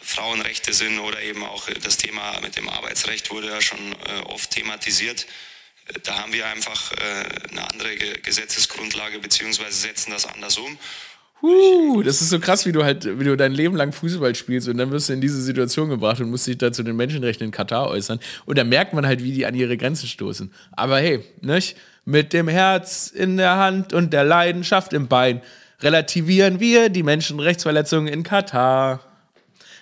Frauenrechte 0.00 0.72
sind 0.72 0.98
oder 1.00 1.20
eben 1.22 1.44
auch 1.44 1.68
das 1.82 1.96
Thema 1.98 2.40
mit 2.40 2.56
dem 2.56 2.68
Arbeitsrecht 2.68 3.30
wurde 3.30 3.48
ja 3.48 3.60
schon 3.60 3.78
äh, 3.78 4.22
oft 4.26 4.50
thematisiert. 4.50 5.26
Da 6.02 6.18
haben 6.18 6.32
wir 6.32 6.46
einfach 6.46 6.92
äh, 6.92 7.50
eine 7.50 7.70
andere 7.70 7.96
Ge 7.96 8.20
Gesetzesgrundlage 8.20 9.18
beziehungsweise 9.20 9.76
setzen 9.76 10.10
das 10.10 10.26
anders 10.26 10.58
um. 10.58 10.78
Uh, 11.40 12.02
das 12.02 12.20
ist 12.20 12.30
so 12.30 12.40
krass, 12.40 12.66
wie 12.66 12.72
du 12.72 12.82
halt, 12.82 13.20
wie 13.20 13.24
du 13.24 13.36
dein 13.36 13.52
Leben 13.52 13.76
lang 13.76 13.92
Fußball 13.92 14.34
spielst 14.34 14.66
und 14.68 14.76
dann 14.76 14.90
wirst 14.90 15.08
du 15.08 15.12
in 15.12 15.20
diese 15.20 15.40
Situation 15.40 15.88
gebracht 15.88 16.20
und 16.20 16.30
musst 16.30 16.48
dich 16.48 16.58
da 16.58 16.72
zu 16.72 16.82
den 16.82 16.96
Menschenrechten 16.96 17.44
in 17.44 17.50
Katar 17.52 17.88
äußern. 17.88 18.18
Und 18.44 18.58
da 18.58 18.64
merkt 18.64 18.92
man 18.92 19.06
halt, 19.06 19.22
wie 19.22 19.30
die 19.30 19.46
an 19.46 19.54
ihre 19.54 19.76
Grenzen 19.76 20.08
stoßen. 20.08 20.52
Aber 20.72 20.98
hey, 20.98 21.24
nicht? 21.40 21.76
Mit 22.08 22.32
dem 22.32 22.48
Herz 22.48 23.08
in 23.08 23.36
der 23.36 23.58
Hand 23.58 23.92
und 23.92 24.14
der 24.14 24.24
Leidenschaft 24.24 24.94
im 24.94 25.08
Bein 25.08 25.42
relativieren 25.82 26.58
wir 26.58 26.88
die 26.88 27.02
Menschenrechtsverletzungen 27.02 28.10
in 28.10 28.22
Katar. 28.22 29.00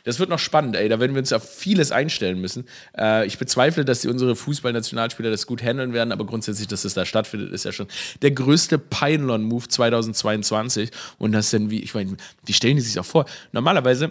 Das 0.02 0.18
wird 0.18 0.28
noch 0.28 0.40
spannend, 0.40 0.74
ey. 0.74 0.88
Da 0.88 0.98
werden 0.98 1.14
wir 1.14 1.20
uns 1.20 1.32
auf 1.32 1.48
vieles 1.48 1.92
einstellen 1.92 2.40
müssen. 2.40 2.66
Äh, 2.98 3.28
ich 3.28 3.38
bezweifle, 3.38 3.84
dass 3.84 4.00
die, 4.00 4.08
unsere 4.08 4.34
Fußballnationalspieler 4.34 5.30
das 5.30 5.46
gut 5.46 5.62
handeln 5.62 5.92
werden, 5.92 6.10
aber 6.10 6.26
grundsätzlich, 6.26 6.66
dass 6.66 6.82
das 6.82 6.94
da 6.94 7.04
stattfindet, 7.06 7.52
ist 7.52 7.64
ja 7.64 7.70
schon 7.70 7.86
der 8.22 8.32
größte 8.32 8.76
Pylon-Move 8.80 9.68
2022. 9.68 10.90
Und 11.18 11.30
das 11.30 11.50
denn 11.50 11.70
wie, 11.70 11.78
ich 11.78 11.94
meine, 11.94 12.16
wie 12.44 12.52
stellen 12.52 12.74
die 12.74 12.82
sich 12.82 12.98
auch 12.98 13.06
vor? 13.06 13.26
Normalerweise 13.52 14.10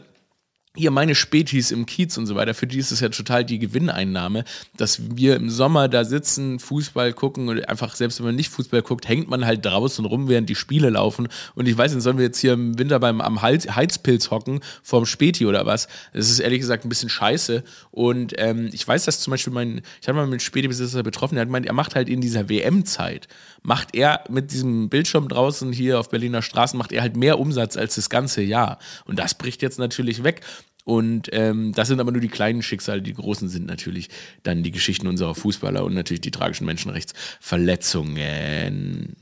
hier 0.75 0.91
meine 0.91 1.15
Spätis 1.15 1.71
im 1.71 1.85
Kiez 1.85 2.17
und 2.17 2.27
so 2.27 2.35
weiter, 2.35 2.53
für 2.53 2.67
die 2.67 2.79
ist 2.79 2.91
es 2.91 2.99
ja 2.99 3.09
total 3.09 3.45
die 3.45 3.59
Gewinneinnahme, 3.59 4.43
dass 4.77 5.15
wir 5.15 5.35
im 5.35 5.49
Sommer 5.49 5.87
da 5.87 6.03
sitzen, 6.03 6.59
Fußball 6.59 7.13
gucken 7.13 7.49
und 7.49 7.67
einfach, 7.67 7.95
selbst 7.95 8.19
wenn 8.19 8.27
man 8.27 8.35
nicht 8.35 8.49
Fußball 8.49 8.81
guckt, 8.81 9.07
hängt 9.07 9.29
man 9.29 9.45
halt 9.45 9.65
draußen 9.65 10.05
rum, 10.05 10.27
während 10.27 10.49
die 10.49 10.55
Spiele 10.55 10.89
laufen. 10.89 11.27
Und 11.55 11.67
ich 11.67 11.77
weiß 11.77 11.93
nicht, 11.93 12.03
sollen 12.03 12.17
wir 12.17 12.25
jetzt 12.25 12.39
hier 12.39 12.53
im 12.53 12.77
Winter 12.77 12.99
beim 12.99 13.21
am 13.21 13.41
Heiz, 13.41 13.67
Heizpilz 13.67 14.31
hocken, 14.31 14.59
vorm 14.83 15.05
Späti 15.05 15.45
oder 15.45 15.65
was? 15.65 15.87
Das 16.13 16.29
ist 16.29 16.39
ehrlich 16.39 16.59
gesagt 16.59 16.85
ein 16.85 16.89
bisschen 16.89 17.09
scheiße. 17.09 17.63
Und 17.91 18.33
ähm, 18.37 18.69
ich 18.71 18.87
weiß, 18.87 19.05
dass 19.05 19.19
zum 19.19 19.31
Beispiel 19.31 19.53
mein, 19.53 19.81
ich 20.01 20.07
hatte 20.07 20.17
mal 20.17 20.27
mit 20.27 20.41
Späti-Besitzer 20.41 21.03
betroffen, 21.03 21.35
der 21.35 21.41
hat 21.41 21.47
gemeint, 21.47 21.65
er 21.65 21.73
macht 21.73 21.95
halt 21.95 22.09
in 22.09 22.21
dieser 22.21 22.49
WM-Zeit, 22.49 23.27
macht 23.63 23.95
er 23.95 24.23
mit 24.29 24.51
diesem 24.51 24.89
Bildschirm 24.89 25.27
draußen 25.27 25.71
hier 25.71 25.99
auf 25.99 26.09
Berliner 26.09 26.41
Straßen, 26.41 26.77
macht 26.77 26.91
er 26.91 27.01
halt 27.01 27.15
mehr 27.15 27.39
Umsatz 27.39 27.77
als 27.77 27.95
das 27.95 28.09
ganze 28.09 28.41
Jahr. 28.41 28.79
Und 29.05 29.19
das 29.19 29.33
bricht 29.33 29.61
jetzt 29.61 29.79
natürlich 29.79 30.23
weg. 30.23 30.41
Und 30.85 31.27
ähm, 31.33 31.73
das 31.73 31.89
sind 31.89 31.99
aber 31.99 32.11
nur 32.11 32.21
die 32.21 32.29
kleinen 32.29 32.61
Schicksale, 32.61 33.01
die 33.01 33.15
großen 33.15 33.49
sind 33.49 33.65
natürlich 33.65 34.09
dann 34.43 34.61
die 34.61 34.69
Geschichten 34.71 35.07
unserer 35.07 35.33
Fußballer 35.33 35.83
und 35.83 35.95
natürlich 35.95 36.21
die 36.21 36.29
tragischen 36.31 36.67
Menschenrechtsverletzungen. 36.67 39.15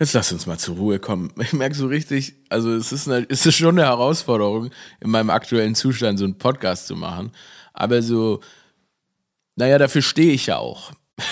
Jetzt 0.00 0.14
lass 0.14 0.32
uns 0.32 0.46
mal 0.46 0.58
zur 0.58 0.74
Ruhe 0.76 0.98
kommen. 0.98 1.32
Ich 1.40 1.52
merke 1.52 1.76
so 1.76 1.86
richtig, 1.86 2.34
also 2.48 2.74
es 2.74 2.90
ist, 2.90 3.06
eine, 3.06 3.24
es 3.28 3.46
ist 3.46 3.56
schon 3.56 3.78
eine 3.78 3.86
Herausforderung, 3.86 4.70
in 5.00 5.10
meinem 5.10 5.30
aktuellen 5.30 5.76
Zustand 5.76 6.18
so 6.18 6.24
einen 6.24 6.38
Podcast 6.38 6.88
zu 6.88 6.96
machen. 6.96 7.30
Aber 7.72 8.02
so, 8.02 8.40
naja, 9.54 9.78
dafür 9.78 10.02
stehe 10.02 10.32
ich 10.32 10.46
ja 10.46 10.58
auch. 10.58 10.90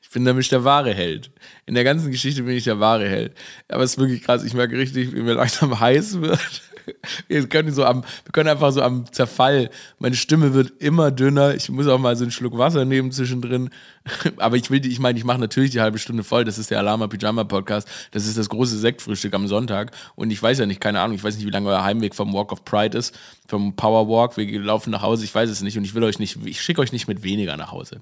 Ich 0.00 0.10
bin 0.16 0.22
nämlich 0.22 0.48
der 0.48 0.62
wahre 0.62 0.94
Held. 0.94 1.32
In 1.66 1.74
der 1.74 1.82
ganzen 1.82 2.12
Geschichte 2.12 2.44
bin 2.44 2.56
ich 2.56 2.62
der 2.62 2.78
wahre 2.78 3.08
Held. 3.08 3.36
Aber 3.66 3.82
es 3.82 3.94
ist 3.94 3.98
wirklich 3.98 4.22
krass. 4.22 4.44
Ich 4.44 4.54
merke 4.54 4.78
richtig, 4.78 5.12
wie 5.12 5.22
mir 5.22 5.34
langsam 5.34 5.80
heiß 5.80 6.20
wird. 6.20 6.62
Wir 7.28 7.46
können, 7.48 7.72
so 7.72 7.84
am, 7.84 8.02
wir 8.02 8.32
können 8.32 8.48
einfach 8.48 8.70
so 8.72 8.82
am 8.82 9.10
Zerfall. 9.12 9.70
Meine 9.98 10.14
Stimme 10.16 10.54
wird 10.54 10.72
immer 10.82 11.10
dünner. 11.10 11.54
Ich 11.54 11.68
muss 11.70 11.86
auch 11.86 11.98
mal 11.98 12.14
so 12.16 12.24
einen 12.24 12.30
Schluck 12.30 12.58
Wasser 12.58 12.84
nehmen 12.84 13.10
zwischendrin. 13.12 13.70
Aber 14.36 14.56
ich 14.56 14.70
will, 14.70 14.80
die- 14.80 14.90
ich 14.90 14.98
meine, 14.98 15.18
ich 15.18 15.24
mache 15.24 15.38
natürlich 15.38 15.70
die 15.70 15.80
halbe 15.80 15.98
Stunde 15.98 16.24
voll. 16.24 16.44
Das 16.44 16.58
ist 16.58 16.70
der 16.70 16.78
Alama 16.78 17.06
Pyjama 17.06 17.44
Podcast. 17.44 17.88
Das 18.10 18.26
ist 18.26 18.36
das 18.36 18.48
große 18.48 18.78
Sektfrühstück 18.78 19.32
am 19.34 19.48
Sonntag. 19.48 19.92
Und 20.14 20.30
ich 20.30 20.42
weiß 20.42 20.58
ja 20.58 20.66
nicht, 20.66 20.80
keine 20.80 21.00
Ahnung, 21.00 21.16
ich 21.16 21.24
weiß 21.24 21.36
nicht, 21.36 21.46
wie 21.46 21.50
lange 21.50 21.68
euer 21.68 21.84
Heimweg 21.84 22.14
vom 22.14 22.32
Walk 22.34 22.52
of 22.52 22.64
Pride 22.64 22.96
ist, 22.98 23.18
vom 23.46 23.74
Power 23.76 24.08
Walk. 24.08 24.36
Wir 24.36 24.60
laufen 24.60 24.90
nach 24.90 25.02
Hause. 25.02 25.24
Ich 25.24 25.34
weiß 25.34 25.48
es 25.50 25.62
nicht. 25.62 25.78
Und 25.78 25.84
ich 25.84 25.94
will 25.94 26.04
euch 26.04 26.18
nicht, 26.18 26.38
ich 26.44 26.60
schicke 26.60 26.80
euch 26.80 26.92
nicht 26.92 27.08
mit 27.08 27.22
weniger 27.22 27.56
nach 27.56 27.72
Hause. 27.72 28.00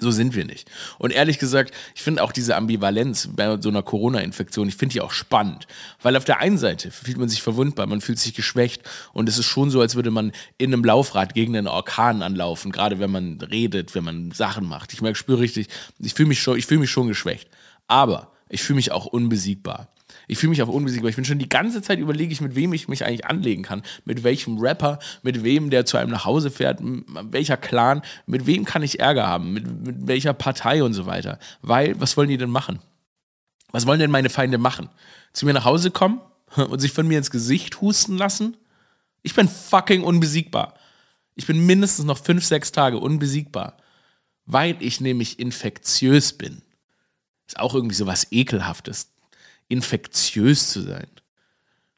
So 0.00 0.10
sind 0.10 0.34
wir 0.34 0.44
nicht. 0.44 0.68
Und 0.98 1.12
ehrlich 1.12 1.38
gesagt, 1.38 1.72
ich 1.94 2.02
finde 2.02 2.24
auch 2.24 2.32
diese 2.32 2.56
Ambivalenz 2.56 3.28
bei 3.32 3.60
so 3.60 3.68
einer 3.68 3.82
Corona-Infektion, 3.82 4.68
ich 4.68 4.74
finde 4.74 4.94
die 4.94 5.00
auch 5.00 5.12
spannend. 5.12 5.68
Weil 6.02 6.16
auf 6.16 6.24
der 6.24 6.40
einen 6.40 6.58
Seite 6.58 6.90
fühlt 6.90 7.16
man 7.16 7.28
sich 7.28 7.42
verwundbar, 7.42 7.86
man 7.86 8.00
fühlt 8.00 8.18
sich 8.18 8.34
geschwächt 8.34 8.82
und 9.12 9.28
es 9.28 9.38
ist 9.38 9.46
schon 9.46 9.70
so, 9.70 9.80
als 9.80 9.94
würde 9.94 10.10
man 10.10 10.32
in 10.58 10.72
einem 10.72 10.84
Laufrad 10.84 11.34
gegen 11.34 11.56
einen 11.56 11.68
Orkan 11.68 12.22
anlaufen, 12.22 12.72
gerade 12.72 12.98
wenn 12.98 13.12
man 13.12 13.40
redet, 13.40 13.94
wenn 13.94 14.02
man 14.02 14.32
Sachen 14.32 14.66
macht. 14.66 14.92
Ich 14.92 15.00
merke, 15.00 15.16
spüre 15.16 15.38
richtig, 15.38 15.68
ich 16.00 16.14
fühle 16.14 16.28
mich 16.28 16.42
schon, 16.42 16.58
ich 16.58 16.66
fühle 16.66 16.80
mich 16.80 16.90
schon 16.90 17.06
geschwächt. 17.06 17.48
Aber 17.86 18.32
ich 18.48 18.62
fühle 18.62 18.76
mich 18.76 18.90
auch 18.90 19.06
unbesiegbar. 19.06 19.93
Ich 20.26 20.38
fühle 20.38 20.50
mich 20.50 20.62
auch 20.62 20.68
unbesiegbar. 20.68 21.10
Ich 21.10 21.16
bin 21.16 21.24
schon 21.24 21.38
die 21.38 21.48
ganze 21.48 21.82
Zeit 21.82 21.98
überlege 21.98 22.32
ich, 22.32 22.40
mit 22.40 22.54
wem 22.54 22.72
ich 22.72 22.88
mich 22.88 23.04
eigentlich 23.04 23.26
anlegen 23.26 23.62
kann. 23.62 23.82
Mit 24.04 24.24
welchem 24.24 24.58
Rapper, 24.58 24.98
mit 25.22 25.44
wem, 25.44 25.70
der 25.70 25.84
zu 25.84 25.96
einem 25.96 26.10
nach 26.10 26.24
Hause 26.24 26.50
fährt, 26.50 26.78
welcher 26.82 27.56
Clan, 27.56 28.02
mit 28.26 28.46
wem 28.46 28.64
kann 28.64 28.82
ich 28.82 29.00
Ärger 29.00 29.26
haben, 29.26 29.52
mit, 29.52 29.86
mit 29.86 30.06
welcher 30.06 30.32
Partei 30.32 30.82
und 30.82 30.94
so 30.94 31.06
weiter. 31.06 31.38
Weil, 31.62 32.00
was 32.00 32.16
wollen 32.16 32.28
die 32.28 32.38
denn 32.38 32.50
machen? 32.50 32.80
Was 33.72 33.86
wollen 33.86 34.00
denn 34.00 34.10
meine 34.10 34.30
Feinde 34.30 34.58
machen? 34.58 34.88
Zu 35.32 35.46
mir 35.46 35.52
nach 35.52 35.64
Hause 35.64 35.90
kommen 35.90 36.20
und 36.56 36.80
sich 36.80 36.92
von 36.92 37.06
mir 37.06 37.18
ins 37.18 37.30
Gesicht 37.30 37.80
husten 37.80 38.16
lassen? 38.16 38.56
Ich 39.22 39.34
bin 39.34 39.48
fucking 39.48 40.02
unbesiegbar. 40.02 40.74
Ich 41.34 41.46
bin 41.46 41.66
mindestens 41.66 42.04
noch 42.04 42.18
fünf, 42.18 42.44
sechs 42.44 42.72
Tage 42.72 42.98
unbesiegbar. 42.98 43.76
Weil 44.46 44.76
ich 44.80 45.00
nämlich 45.00 45.38
infektiös 45.38 46.34
bin. 46.34 46.62
Ist 47.46 47.58
auch 47.58 47.74
irgendwie 47.74 47.94
so 47.94 48.06
was 48.06 48.30
Ekelhaftes, 48.30 49.13
infektiös 49.68 50.70
zu 50.70 50.80
sein. 50.80 51.06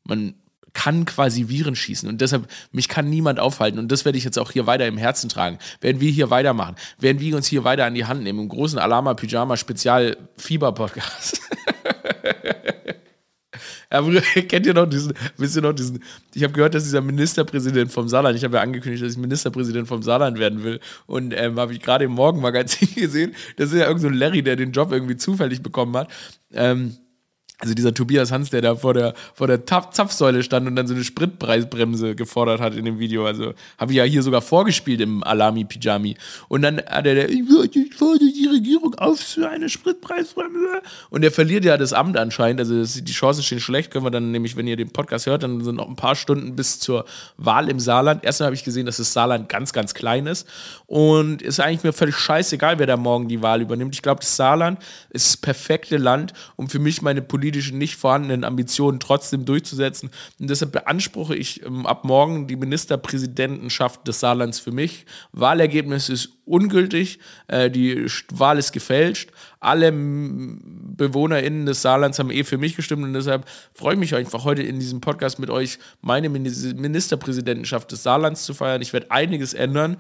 Man 0.04 0.34
kann 0.72 1.06
quasi 1.06 1.48
Viren 1.48 1.74
schießen 1.74 2.08
und 2.08 2.20
deshalb, 2.20 2.48
mich 2.70 2.88
kann 2.88 3.08
niemand 3.08 3.40
aufhalten 3.40 3.78
und 3.78 3.90
das 3.90 4.04
werde 4.04 4.18
ich 4.18 4.24
jetzt 4.24 4.38
auch 4.38 4.50
hier 4.50 4.66
weiter 4.66 4.86
im 4.86 4.98
Herzen 4.98 5.30
tragen. 5.30 5.58
Werden 5.80 6.00
wir 6.00 6.10
hier 6.10 6.28
weitermachen, 6.30 6.76
werden 6.98 7.18
wir 7.18 7.34
uns 7.34 7.46
hier 7.46 7.64
weiter 7.64 7.86
an 7.86 7.94
die 7.94 8.04
Hand 8.04 8.22
nehmen, 8.22 8.40
im 8.40 8.48
großen 8.48 8.78
Alama 8.78 9.14
Pyjama 9.14 9.56
Spezial 9.56 10.16
Fieber 10.36 10.72
Podcast. 10.72 11.40
Ja, 13.92 14.00
Bruder, 14.00 14.20
kennt 14.48 14.66
ihr 14.66 14.74
noch 14.74 14.86
diesen, 14.86 15.14
wisst 15.36 15.56
ihr 15.56 15.62
noch 15.62 15.72
diesen, 15.72 16.02
ich 16.34 16.42
habe 16.42 16.52
gehört, 16.52 16.74
dass 16.74 16.84
dieser 16.84 17.00
Ministerpräsident 17.00 17.90
vom 17.92 18.08
Saarland, 18.08 18.36
ich 18.36 18.44
habe 18.44 18.56
ja 18.56 18.62
angekündigt, 18.62 19.02
dass 19.02 19.12
ich 19.12 19.18
Ministerpräsident 19.18 19.86
vom 19.86 20.02
Saarland 20.02 20.38
werden 20.38 20.64
will 20.64 20.80
und 21.06 21.32
ähm, 21.36 21.58
habe 21.58 21.72
ich 21.72 21.80
gerade 21.80 22.04
im 22.04 22.12
Morgenmagazin 22.12 22.88
gesehen, 22.94 23.34
das 23.56 23.72
ist 23.72 23.78
ja 23.78 23.86
irgend 23.86 24.00
so 24.00 24.08
ein 24.08 24.14
Larry, 24.14 24.42
der 24.42 24.56
den 24.56 24.72
Job 24.72 24.92
irgendwie 24.92 25.16
zufällig 25.16 25.62
bekommen 25.62 25.96
hat, 25.96 26.10
ähm, 26.52 26.96
also 27.58 27.72
dieser 27.72 27.94
Tobias 27.94 28.32
Hans, 28.32 28.50
der 28.50 28.60
da 28.60 28.76
vor 28.76 28.92
der, 28.92 29.14
vor 29.34 29.46
der 29.46 29.64
Zapfsäule 29.64 30.42
stand 30.42 30.66
und 30.66 30.76
dann 30.76 30.86
so 30.86 30.94
eine 30.94 31.04
Spritpreisbremse 31.04 32.14
gefordert 32.14 32.60
hat 32.60 32.74
in 32.74 32.84
dem 32.84 32.98
Video. 32.98 33.24
Also 33.24 33.54
habe 33.78 33.92
ich 33.92 33.96
ja 33.96 34.04
hier 34.04 34.22
sogar 34.22 34.42
vorgespielt 34.42 35.00
im 35.00 35.24
Alami 35.24 35.64
Pyjami. 35.64 36.16
Und 36.48 36.60
dann 36.62 36.76
hat 36.78 37.06
er, 37.06 37.14
der, 37.14 37.30
ich 37.30 37.44
fordere 37.96 38.30
die 38.30 38.46
Regierung 38.46 38.94
auf 38.96 39.20
für 39.20 39.48
eine 39.48 39.70
Spritpreisbremse. 39.70 40.82
Und 41.08 41.22
der 41.22 41.32
verliert 41.32 41.64
ja 41.64 41.78
das 41.78 41.94
Amt 41.94 42.18
anscheinend. 42.18 42.60
Also 42.60 42.78
das, 42.78 43.02
die 43.02 43.12
Chancen 43.12 43.42
stehen 43.42 43.60
schlecht. 43.60 43.90
Können 43.90 44.04
wir 44.04 44.10
dann 44.10 44.32
nämlich, 44.32 44.56
wenn 44.56 44.66
ihr 44.66 44.76
den 44.76 44.90
Podcast 44.90 45.24
hört, 45.24 45.42
dann 45.42 45.64
sind 45.64 45.76
noch 45.76 45.88
ein 45.88 45.96
paar 45.96 46.14
Stunden 46.14 46.56
bis 46.56 46.78
zur 46.78 47.06
Wahl 47.38 47.70
im 47.70 47.80
Saarland. 47.80 48.22
Erstmal 48.22 48.48
habe 48.48 48.56
ich 48.56 48.64
gesehen, 48.64 48.84
dass 48.84 48.98
das 48.98 49.14
Saarland 49.14 49.48
ganz, 49.48 49.72
ganz 49.72 49.94
klein 49.94 50.26
ist. 50.26 50.46
Und 50.86 51.40
ist 51.40 51.60
eigentlich 51.60 51.84
mir 51.84 51.94
völlig 51.94 52.16
scheißegal, 52.16 52.78
wer 52.78 52.86
da 52.86 52.98
morgen 52.98 53.28
die 53.28 53.40
Wahl 53.40 53.62
übernimmt. 53.62 53.94
Ich 53.94 54.02
glaube, 54.02 54.20
das 54.20 54.36
Saarland 54.36 54.78
ist 55.08 55.26
das 55.26 55.36
perfekte 55.38 55.96
Land, 55.96 56.34
um 56.56 56.68
für 56.68 56.78
mich 56.78 57.00
meine 57.00 57.22
politischen 57.46 57.78
nicht 57.78 57.94
vorhandenen 57.94 58.42
Ambitionen 58.42 58.98
trotzdem 58.98 59.44
durchzusetzen. 59.44 60.10
Und 60.40 60.50
deshalb 60.50 60.72
beanspruche 60.72 61.36
ich 61.36 61.64
ähm, 61.64 61.86
ab 61.86 62.04
morgen 62.04 62.48
die 62.48 62.56
Ministerpräsidentenschaft 62.56 64.06
des 64.08 64.18
Saarlands 64.18 64.58
für 64.58 64.72
mich. 64.72 65.06
Wahlergebnis 65.30 66.08
ist 66.08 66.30
ungültig, 66.44 67.20
äh, 67.46 67.70
die 67.70 68.04
Wahl 68.32 68.58
ist 68.58 68.72
gefälscht. 68.72 69.30
Alle 69.60 69.92
BewohnerInnen 69.92 71.66
des 71.66 71.82
Saarlands 71.82 72.18
haben 72.18 72.32
eh 72.32 72.42
für 72.42 72.58
mich 72.58 72.74
gestimmt 72.74 73.04
und 73.04 73.12
deshalb 73.12 73.46
freue 73.72 73.94
ich 73.94 74.00
mich 74.00 74.16
einfach 74.16 74.44
heute 74.44 74.62
in 74.62 74.80
diesem 74.80 75.00
Podcast 75.00 75.38
mit 75.38 75.50
euch 75.50 75.78
meine 76.00 76.28
Minis- 76.28 76.74
Ministerpräsidentenschaft 76.74 77.92
des 77.92 78.02
Saarlands 78.02 78.44
zu 78.44 78.54
feiern. 78.54 78.82
Ich 78.82 78.92
werde 78.92 79.12
einiges 79.12 79.54
ändern 79.54 79.98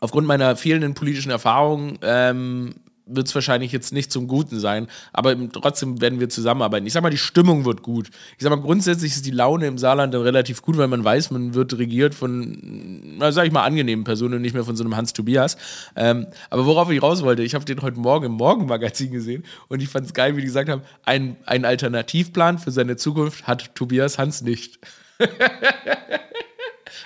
aufgrund 0.00 0.26
meiner 0.26 0.56
fehlenden 0.56 0.94
politischen 0.94 1.30
Erfahrung 1.30 1.98
ähm, 2.02 2.74
wird 3.06 3.26
es 3.26 3.34
wahrscheinlich 3.34 3.72
jetzt 3.72 3.92
nicht 3.92 4.12
zum 4.12 4.28
Guten 4.28 4.58
sein, 4.58 4.86
aber 5.12 5.36
trotzdem 5.50 6.00
werden 6.00 6.20
wir 6.20 6.28
zusammenarbeiten. 6.28 6.86
Ich 6.86 6.92
sag 6.92 7.02
mal, 7.02 7.10
die 7.10 7.18
Stimmung 7.18 7.64
wird 7.64 7.82
gut. 7.82 8.10
Ich 8.36 8.42
sag 8.42 8.50
mal, 8.50 8.60
grundsätzlich 8.60 9.12
ist 9.12 9.26
die 9.26 9.30
Laune 9.30 9.66
im 9.66 9.78
Saarland 9.78 10.14
dann 10.14 10.22
relativ 10.22 10.62
gut, 10.62 10.76
weil 10.76 10.88
man 10.88 11.02
weiß, 11.02 11.30
man 11.30 11.54
wird 11.54 11.76
regiert 11.78 12.14
von, 12.14 13.16
na, 13.18 13.32
sag 13.32 13.46
ich 13.46 13.52
mal, 13.52 13.64
angenehmen 13.64 14.04
Personen 14.04 14.34
und 14.34 14.42
nicht 14.42 14.54
mehr 14.54 14.64
von 14.64 14.76
so 14.76 14.84
einem 14.84 14.96
Hans 14.96 15.12
Tobias. 15.12 15.56
Ähm, 15.96 16.26
aber 16.50 16.66
worauf 16.66 16.90
ich 16.90 17.02
raus 17.02 17.22
wollte, 17.22 17.42
ich 17.42 17.54
habe 17.54 17.64
den 17.64 17.82
heute 17.82 17.98
Morgen 17.98 18.26
im 18.26 18.32
Morgenmagazin 18.32 19.10
gesehen 19.10 19.44
und 19.68 19.82
ich 19.82 19.88
fand 19.88 20.06
es 20.06 20.14
geil, 20.14 20.36
wie 20.36 20.40
die 20.40 20.46
gesagt 20.46 20.68
haben, 20.68 20.82
ein, 21.04 21.36
ein 21.46 21.64
Alternativplan 21.64 22.58
für 22.58 22.70
seine 22.70 22.96
Zukunft 22.96 23.46
hat 23.46 23.74
Tobias 23.74 24.18
Hans 24.18 24.42
nicht. 24.42 24.78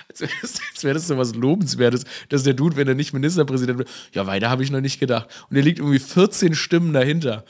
als 0.09 0.21
wäre 0.21 0.31
das, 0.41 0.83
wär 0.83 0.93
das 0.93 1.07
so 1.07 1.17
was 1.17 1.35
Lobenswertes, 1.35 2.05
dass 2.29 2.43
der 2.43 2.53
Dude, 2.53 2.75
wenn 2.75 2.87
er 2.87 2.95
nicht 2.95 3.13
Ministerpräsident 3.13 3.77
wird, 3.79 3.89
ja, 4.13 4.27
weiter 4.27 4.49
habe 4.49 4.63
ich 4.63 4.71
noch 4.71 4.81
nicht 4.81 4.99
gedacht. 4.99 5.27
Und 5.49 5.57
er 5.57 5.63
liegt 5.63 5.79
irgendwie 5.79 5.99
14 5.99 6.55
Stimmen 6.55 6.93
dahinter. 6.93 7.45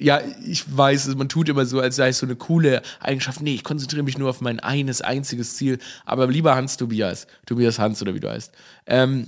Ja, 0.00 0.20
ich 0.46 0.64
weiß, 0.76 1.14
man 1.16 1.28
tut 1.28 1.48
immer 1.48 1.66
so, 1.66 1.80
als 1.80 1.96
sei 1.96 2.08
es 2.08 2.18
so 2.18 2.26
eine 2.26 2.36
coole 2.36 2.82
Eigenschaft. 3.00 3.42
Nee, 3.42 3.54
ich 3.54 3.64
konzentriere 3.64 4.04
mich 4.04 4.16
nur 4.16 4.30
auf 4.30 4.40
mein 4.40 4.60
eines 4.60 5.02
einziges 5.02 5.56
Ziel. 5.56 5.78
Aber 6.04 6.28
lieber 6.28 6.54
Hans 6.54 6.76
Tobias, 6.76 7.26
Tobias 7.46 7.80
Hans 7.80 8.00
oder 8.00 8.14
wie 8.14 8.20
du 8.20 8.30
heißt, 8.30 8.52
ähm, 8.86 9.26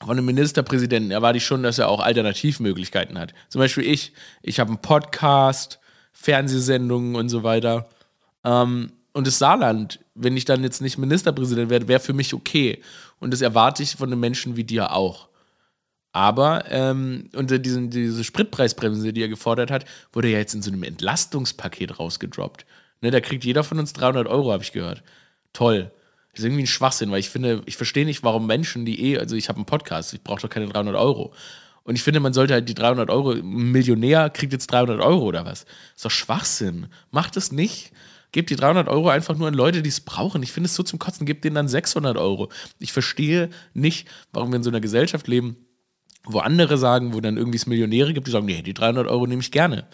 von 0.00 0.10
einem 0.10 0.24
Ministerpräsidenten 0.26 1.10
erwarte 1.10 1.38
ich 1.38 1.44
schon, 1.44 1.62
dass 1.62 1.78
er 1.78 1.88
auch 1.88 2.00
Alternativmöglichkeiten 2.00 3.18
hat. 3.18 3.34
Zum 3.48 3.58
Beispiel 3.58 3.84
ich. 3.84 4.12
Ich 4.42 4.60
habe 4.60 4.70
einen 4.70 4.80
Podcast, 4.80 5.80
Fernsehsendungen 6.12 7.16
und 7.16 7.28
so 7.28 7.42
weiter. 7.42 7.88
Ähm, 8.44 8.92
und 9.18 9.26
das 9.26 9.40
Saarland, 9.40 9.98
wenn 10.14 10.36
ich 10.36 10.44
dann 10.44 10.62
jetzt 10.62 10.80
nicht 10.80 10.96
Ministerpräsident 10.96 11.70
werde, 11.70 11.88
wäre 11.88 11.98
für 11.98 12.12
mich 12.12 12.34
okay. 12.34 12.80
Und 13.18 13.32
das 13.32 13.40
erwarte 13.40 13.82
ich 13.82 13.96
von 13.96 14.12
einem 14.12 14.20
Menschen 14.20 14.54
wie 14.54 14.62
dir 14.62 14.92
auch. 14.92 15.26
Aber 16.12 16.70
ähm, 16.70 17.28
unter 17.34 17.58
diesen, 17.58 17.90
diese 17.90 18.22
Spritpreisbremse, 18.22 19.12
die 19.12 19.20
er 19.20 19.28
gefordert 19.28 19.72
hat, 19.72 19.86
wurde 20.12 20.28
ja 20.28 20.38
jetzt 20.38 20.54
in 20.54 20.62
so 20.62 20.70
einem 20.70 20.84
Entlastungspaket 20.84 21.98
rausgedroppt. 21.98 22.64
Ne, 23.00 23.10
da 23.10 23.18
kriegt 23.20 23.44
jeder 23.44 23.64
von 23.64 23.80
uns 23.80 23.92
300 23.92 24.28
Euro, 24.28 24.52
habe 24.52 24.62
ich 24.62 24.70
gehört. 24.70 25.02
Toll. 25.52 25.90
Das 26.30 26.38
ist 26.38 26.44
irgendwie 26.44 26.62
ein 26.62 26.68
Schwachsinn, 26.68 27.10
weil 27.10 27.18
ich 27.18 27.30
finde, 27.30 27.62
ich 27.66 27.76
verstehe 27.76 28.04
nicht, 28.04 28.22
warum 28.22 28.46
Menschen, 28.46 28.84
die 28.84 29.04
eh, 29.04 29.18
also 29.18 29.34
ich 29.34 29.48
habe 29.48 29.56
einen 29.56 29.66
Podcast, 29.66 30.14
ich 30.14 30.22
brauche 30.22 30.42
doch 30.42 30.48
keine 30.48 30.68
300 30.68 30.94
Euro. 30.94 31.34
Und 31.82 31.96
ich 31.96 32.04
finde, 32.04 32.20
man 32.20 32.34
sollte 32.34 32.54
halt 32.54 32.68
die 32.68 32.74
300 32.74 33.10
Euro, 33.10 33.32
ein 33.32 33.72
Millionär 33.72 34.30
kriegt 34.30 34.52
jetzt 34.52 34.68
300 34.68 35.00
Euro 35.00 35.24
oder 35.24 35.44
was. 35.44 35.64
Das 35.64 35.96
ist 35.96 36.04
doch 36.04 36.10
Schwachsinn. 36.12 36.86
Macht 37.10 37.36
es 37.36 37.50
nicht. 37.50 37.90
Gebt 38.32 38.50
die 38.50 38.56
300 38.56 38.88
Euro 38.88 39.08
einfach 39.08 39.36
nur 39.36 39.48
an 39.48 39.54
Leute, 39.54 39.82
die 39.82 39.88
es 39.88 40.00
brauchen. 40.00 40.42
Ich 40.42 40.52
finde 40.52 40.66
es 40.66 40.74
so 40.74 40.82
zum 40.82 40.98
Kotzen. 40.98 41.26
Gebt 41.26 41.44
denen 41.44 41.54
dann 41.54 41.68
600 41.68 42.16
Euro. 42.16 42.50
Ich 42.78 42.92
verstehe 42.92 43.48
nicht, 43.72 44.06
warum 44.32 44.50
wir 44.50 44.56
in 44.56 44.62
so 44.62 44.70
einer 44.70 44.80
Gesellschaft 44.80 45.28
leben, 45.28 45.56
wo 46.24 46.40
andere 46.40 46.76
sagen, 46.76 47.14
wo 47.14 47.20
dann 47.20 47.38
irgendwie 47.38 47.56
es 47.56 47.66
Millionäre 47.66 48.12
gibt, 48.12 48.26
die 48.26 48.30
sagen, 48.30 48.46
nee, 48.46 48.62
die 48.62 48.74
300 48.74 49.06
Euro 49.06 49.26
nehme 49.26 49.40
ich 49.40 49.50
gerne. 49.50 49.86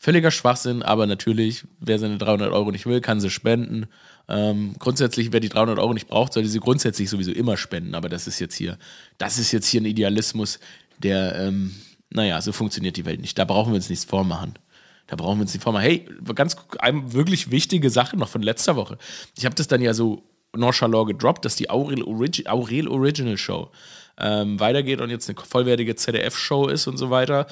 Völliger 0.00 0.30
Schwachsinn, 0.30 0.82
aber 0.82 1.06
natürlich, 1.06 1.64
wer 1.80 1.98
seine 1.98 2.18
300 2.18 2.52
Euro 2.52 2.70
nicht 2.70 2.86
will, 2.86 3.00
kann 3.00 3.20
sie 3.20 3.30
spenden. 3.30 3.86
Ähm, 4.28 4.74
grundsätzlich, 4.78 5.32
wer 5.32 5.40
die 5.40 5.48
300 5.48 5.78
Euro 5.78 5.92
nicht 5.92 6.06
braucht, 6.06 6.34
sollte 6.34 6.48
sie 6.48 6.60
grundsätzlich 6.60 7.10
sowieso 7.10 7.32
immer 7.32 7.56
spenden. 7.56 7.94
Aber 7.94 8.08
das 8.08 8.26
ist 8.28 8.38
jetzt 8.38 8.54
hier, 8.54 8.78
das 9.16 9.38
ist 9.38 9.50
jetzt 9.50 9.66
hier 9.66 9.80
ein 9.80 9.86
Idealismus, 9.86 10.60
der, 10.98 11.36
ähm, 11.40 11.74
naja, 12.10 12.40
so 12.40 12.52
funktioniert 12.52 12.96
die 12.96 13.06
Welt 13.06 13.20
nicht. 13.20 13.38
Da 13.38 13.44
brauchen 13.44 13.72
wir 13.72 13.76
uns 13.76 13.88
nichts 13.88 14.04
vormachen. 14.04 14.54
Da 15.08 15.16
brauchen 15.16 15.38
wir 15.38 15.42
uns 15.42 15.54
nicht 15.54 15.62
vormachen. 15.62 15.84
Hey, 15.84 16.06
ganz 16.34 16.56
wirklich 16.80 17.50
wichtige 17.50 17.90
Sache 17.90 18.16
noch 18.16 18.28
von 18.28 18.42
letzter 18.42 18.76
Woche. 18.76 18.98
Ich 19.36 19.44
habe 19.44 19.54
das 19.54 19.66
dann 19.66 19.80
ja 19.80 19.94
so 19.94 20.22
nonchalant 20.54 21.08
gedroppt, 21.08 21.44
dass 21.44 21.56
die 21.56 21.70
Aurel, 21.70 22.02
Origi 22.02 22.46
Aurel 22.46 22.88
Original 22.88 23.36
Show 23.36 23.70
ähm, 24.18 24.60
weitergeht 24.60 25.00
und 25.00 25.10
jetzt 25.10 25.28
eine 25.28 25.38
vollwertige 25.38 25.96
ZDF-Show 25.96 26.68
ist 26.68 26.86
und 26.86 26.98
so 26.98 27.10
weiter. 27.10 27.46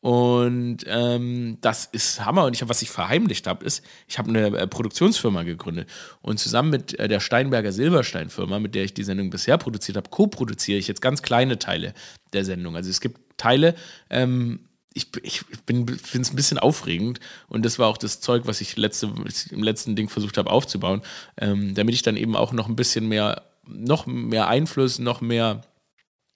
Und 0.00 0.78
ähm, 0.86 1.58
das 1.60 1.86
ist 1.86 2.24
Hammer. 2.24 2.44
Und 2.44 2.54
ich, 2.54 2.66
was 2.66 2.80
ich 2.80 2.90
verheimlicht 2.90 3.46
habe, 3.46 3.64
ist, 3.64 3.84
ich 4.08 4.18
habe 4.18 4.30
eine 4.30 4.56
äh, 4.56 4.66
Produktionsfirma 4.66 5.42
gegründet. 5.42 5.90
Und 6.22 6.38
zusammen 6.38 6.70
mit 6.70 6.98
äh, 6.98 7.06
der 7.06 7.20
Steinberger 7.20 7.72
Silberstein-Firma, 7.72 8.60
mit 8.60 8.74
der 8.74 8.84
ich 8.84 8.94
die 8.94 9.04
Sendung 9.04 9.28
bisher 9.30 9.58
produziert 9.58 9.96
habe, 9.98 10.08
co-produziere 10.08 10.78
ich 10.78 10.88
jetzt 10.88 11.02
ganz 11.02 11.22
kleine 11.22 11.58
Teile 11.58 11.92
der 12.32 12.44
Sendung. 12.44 12.76
Also 12.76 12.88
es 12.88 13.00
gibt 13.00 13.20
Teile, 13.36 13.74
ähm, 14.08 14.60
ich, 14.92 15.08
ich 15.22 15.44
finde 15.66 15.94
es 15.94 16.30
ein 16.30 16.36
bisschen 16.36 16.58
aufregend 16.58 17.20
und 17.48 17.64
das 17.64 17.78
war 17.78 17.88
auch 17.88 17.98
das 17.98 18.20
Zeug, 18.20 18.42
was 18.46 18.60
ich 18.60 18.76
letzte, 18.76 19.12
im 19.50 19.62
letzten 19.62 19.94
Ding 19.94 20.08
versucht 20.08 20.36
habe 20.36 20.50
aufzubauen, 20.50 21.02
ähm, 21.36 21.74
damit 21.74 21.94
ich 21.94 22.02
dann 22.02 22.16
eben 22.16 22.34
auch 22.34 22.52
noch 22.52 22.68
ein 22.68 22.76
bisschen 22.76 23.06
mehr, 23.06 23.42
noch 23.66 24.06
mehr 24.06 24.48
Einfluss, 24.48 24.98
noch 24.98 25.20
mehr 25.20 25.62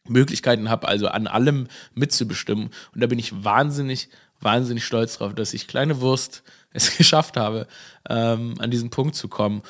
Möglichkeiten 0.06 0.68
habe, 0.68 0.86
also 0.86 1.08
an 1.08 1.26
allem 1.26 1.66
mitzubestimmen. 1.94 2.70
Und 2.94 3.00
da 3.00 3.06
bin 3.06 3.18
ich 3.18 3.44
wahnsinnig, 3.44 4.08
wahnsinnig 4.40 4.84
stolz 4.84 5.18
drauf, 5.18 5.34
dass 5.34 5.54
ich 5.54 5.66
kleine 5.66 6.00
Wurst 6.00 6.42
es 6.72 6.96
geschafft 6.96 7.36
habe, 7.36 7.66
ähm, 8.08 8.54
an 8.58 8.70
diesen 8.70 8.90
Punkt 8.90 9.14
zu 9.14 9.28
kommen. 9.28 9.62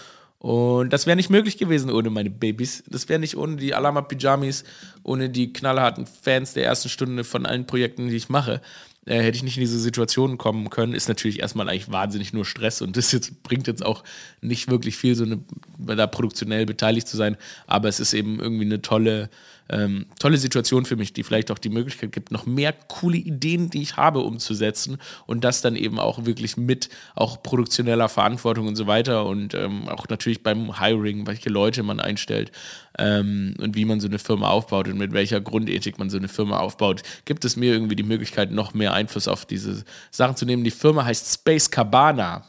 Und 0.45 0.93
das 0.93 1.07
wäre 1.07 1.17
nicht 1.17 1.31
möglich 1.31 1.57
gewesen 1.57 1.91
ohne 1.91 2.11
meine 2.11 2.29
Babys. 2.29 2.85
Das 2.87 3.09
wäre 3.09 3.19
nicht 3.19 3.35
ohne 3.35 3.57
die 3.57 3.73
Alama 3.73 4.03
Pyjamis, 4.03 4.65
ohne 5.03 5.31
die 5.31 5.55
knallharten 5.55 6.05
Fans 6.05 6.53
der 6.53 6.67
ersten 6.67 6.91
Stunde 6.91 7.25
von 7.25 7.47
allen 7.47 7.67
Projekten, 7.67 8.09
die 8.09 8.17
ich 8.17 8.29
mache. 8.29 8.61
Äh, 9.07 9.23
hätte 9.23 9.39
ich 9.39 9.43
nicht 9.43 9.57
in 9.57 9.63
diese 9.63 9.79
Situation 9.79 10.37
kommen 10.37 10.69
können, 10.69 10.93
ist 10.93 11.09
natürlich 11.09 11.41
erstmal 11.41 11.71
eigentlich 11.71 11.91
wahnsinnig 11.91 12.35
nur 12.35 12.45
Stress 12.45 12.83
und 12.83 12.99
das 12.99 13.11
jetzt 13.13 13.43
bringt 13.43 13.67
jetzt 13.69 13.85
auch 13.85 14.05
nicht 14.43 14.71
wirklich 14.71 14.99
viel, 14.99 15.15
so 15.15 15.25
eine, 15.25 15.41
da 15.79 16.07
produktionell 16.07 16.67
beteiligt 16.67 17.09
zu 17.09 17.17
sein, 17.17 17.39
aber 17.67 17.89
es 17.89 17.99
ist 17.99 18.13
eben 18.13 18.39
irgendwie 18.39 18.67
eine 18.67 18.83
tolle, 18.83 19.31
ähm, 19.69 20.07
tolle 20.19 20.37
Situation 20.37 20.85
für 20.85 20.97
mich, 20.97 21.13
die 21.13 21.23
vielleicht 21.23 21.51
auch 21.51 21.59
die 21.59 21.69
Möglichkeit 21.69 22.13
gibt, 22.13 22.31
noch 22.31 22.47
mehr 22.47 22.75
coole 22.89 23.17
Ideen, 23.17 23.71
die 23.71 23.83
ich 23.83 23.97
habe, 23.97 24.21
umzusetzen 24.21 24.99
und 25.27 25.45
das 25.45 25.63
dann 25.63 25.77
eben 25.77 25.99
auch 25.99 26.27
wirklich 26.27 26.57
mit 26.57 26.89
auch 27.15 27.43
produktioneller 27.43 28.09
Verantwortung 28.09 28.69
und 28.69 28.77
so 28.77 28.87
weiter 28.87 29.27
und 29.27 29.55
ähm, 29.55 29.89
auch 29.89 30.09
natürlich 30.09 30.43
beim 30.43 30.79
Hiring, 30.79 31.27
welche 31.27 31.49
Leute 31.49 31.83
man 31.83 32.01
einstellt 32.01 32.53
ähm, 32.99 33.55
und 33.61 33.75
wie 33.75 33.85
man 33.85 34.01
so 34.01 34.09
eine 34.09 34.19
Firma 34.19 34.51
aufbaut 34.51 34.89
und 34.89 34.99
mit 34.99 35.13
welcher 35.13 35.41
Grundethik 35.41 35.99
man 35.99 36.11
so 36.11 36.17
eine 36.17 36.29
Firma 36.29 36.59
aufbaut, 36.59 37.03
gibt 37.25 37.45
es 37.45 37.57
mir 37.57 37.73
irgendwie 37.73 37.97
die 37.97 38.03
Möglichkeit, 38.03 38.51
noch 38.51 38.75
mehr 38.75 38.93
Einfluss 38.93 39.29
auf 39.29 39.47
diese 39.47 39.85
Sachen 40.11 40.37
zu 40.37 40.45
nehmen. 40.45 40.65
Die 40.65 40.71
Firma 40.71 41.05
heißt 41.05 41.33
Space 41.33 41.71
Cabana. 41.71 42.45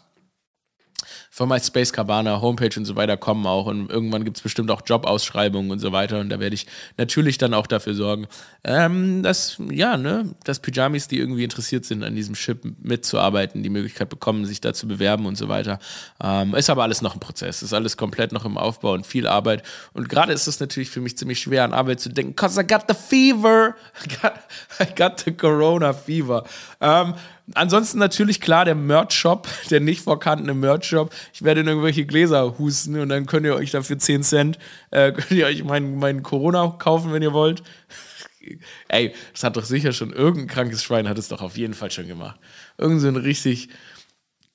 Firma 1.35 1.59
Space 1.59 1.91
Cabana, 1.91 2.39
Homepage 2.39 2.71
und 2.77 2.85
so 2.85 2.95
weiter 2.95 3.17
kommen 3.17 3.45
auch 3.45 3.65
und 3.65 3.91
irgendwann 3.91 4.23
gibt 4.23 4.37
es 4.37 4.43
bestimmt 4.43 4.71
auch 4.71 4.81
Jobausschreibungen 4.85 5.69
und 5.69 5.79
so 5.79 5.91
weiter 5.91 6.21
und 6.21 6.29
da 6.29 6.39
werde 6.39 6.55
ich 6.55 6.65
natürlich 6.97 7.37
dann 7.37 7.53
auch 7.53 7.67
dafür 7.67 7.93
sorgen, 7.93 8.27
ähm, 8.63 9.21
dass, 9.21 9.57
ja, 9.69 9.97
ne, 9.97 10.33
dass 10.45 10.61
Pyjamis, 10.61 11.09
die 11.09 11.19
irgendwie 11.19 11.43
interessiert 11.43 11.83
sind, 11.83 12.05
an 12.05 12.15
diesem 12.15 12.35
Chip 12.35 12.61
mitzuarbeiten, 12.81 13.63
die 13.63 13.69
Möglichkeit 13.69 14.07
bekommen, 14.07 14.45
sich 14.45 14.61
da 14.61 14.73
zu 14.73 14.87
bewerben 14.87 15.25
und 15.25 15.37
so 15.37 15.49
weiter. 15.49 15.79
Ähm, 16.23 16.55
ist 16.55 16.69
aber 16.69 16.83
alles 16.83 17.01
noch 17.01 17.15
ein 17.15 17.19
Prozess, 17.19 17.63
ist 17.63 17.73
alles 17.73 17.97
komplett 17.97 18.31
noch 18.31 18.45
im 18.45 18.57
Aufbau 18.57 18.93
und 18.93 19.05
viel 19.05 19.27
Arbeit 19.27 19.61
und 19.91 20.07
gerade 20.07 20.31
ist 20.31 20.47
es 20.47 20.61
natürlich 20.61 20.89
für 20.89 21.01
mich 21.01 21.17
ziemlich 21.17 21.41
schwer, 21.41 21.65
an 21.65 21.73
Arbeit 21.73 21.99
zu 21.99 22.07
denken, 22.07 22.37
cause 22.37 22.61
I 22.61 22.65
got 22.65 22.85
the 22.87 22.95
fever, 22.95 23.75
I 24.05 24.15
got, 24.21 24.33
I 24.79 24.95
got 24.95 25.19
the 25.19 25.33
Corona 25.33 25.91
fever. 25.91 26.45
Ähm, 26.79 27.15
Ansonsten 27.53 27.99
natürlich 27.99 28.41
klar 28.41 28.65
der 28.65 28.75
Merch-Shop, 28.75 29.47
der 29.69 29.79
nicht 29.79 30.01
vorhandene 30.01 30.53
Merch-Shop. 30.53 31.13
Ich 31.33 31.43
werde 31.43 31.61
in 31.61 31.67
irgendwelche 31.67 32.05
Gläser 32.05 32.57
husten 32.57 32.99
und 32.99 33.09
dann 33.09 33.25
könnt 33.25 33.45
ihr 33.45 33.55
euch 33.55 33.71
dafür 33.71 33.99
10 33.99 34.23
Cent, 34.23 34.59
äh, 34.91 35.11
könnt 35.13 35.31
ihr 35.31 35.45
euch 35.45 35.63
meinen 35.63 35.97
mein 35.97 36.23
Corona 36.23 36.75
kaufen, 36.79 37.13
wenn 37.13 37.21
ihr 37.21 37.33
wollt. 37.33 37.63
Ey, 38.89 39.13
das 39.33 39.43
hat 39.43 39.57
doch 39.57 39.65
sicher 39.65 39.91
schon, 39.91 40.11
irgendein 40.13 40.47
krankes 40.47 40.83
Schwein 40.83 41.09
hat 41.09 41.17
es 41.17 41.29
doch 41.29 41.41
auf 41.41 41.57
jeden 41.57 41.73
Fall 41.73 41.89
schon 41.91 42.07
gemacht. 42.07 42.39
Irgend 42.77 43.01
so 43.01 43.07
ein 43.07 43.15
richtig 43.15 43.69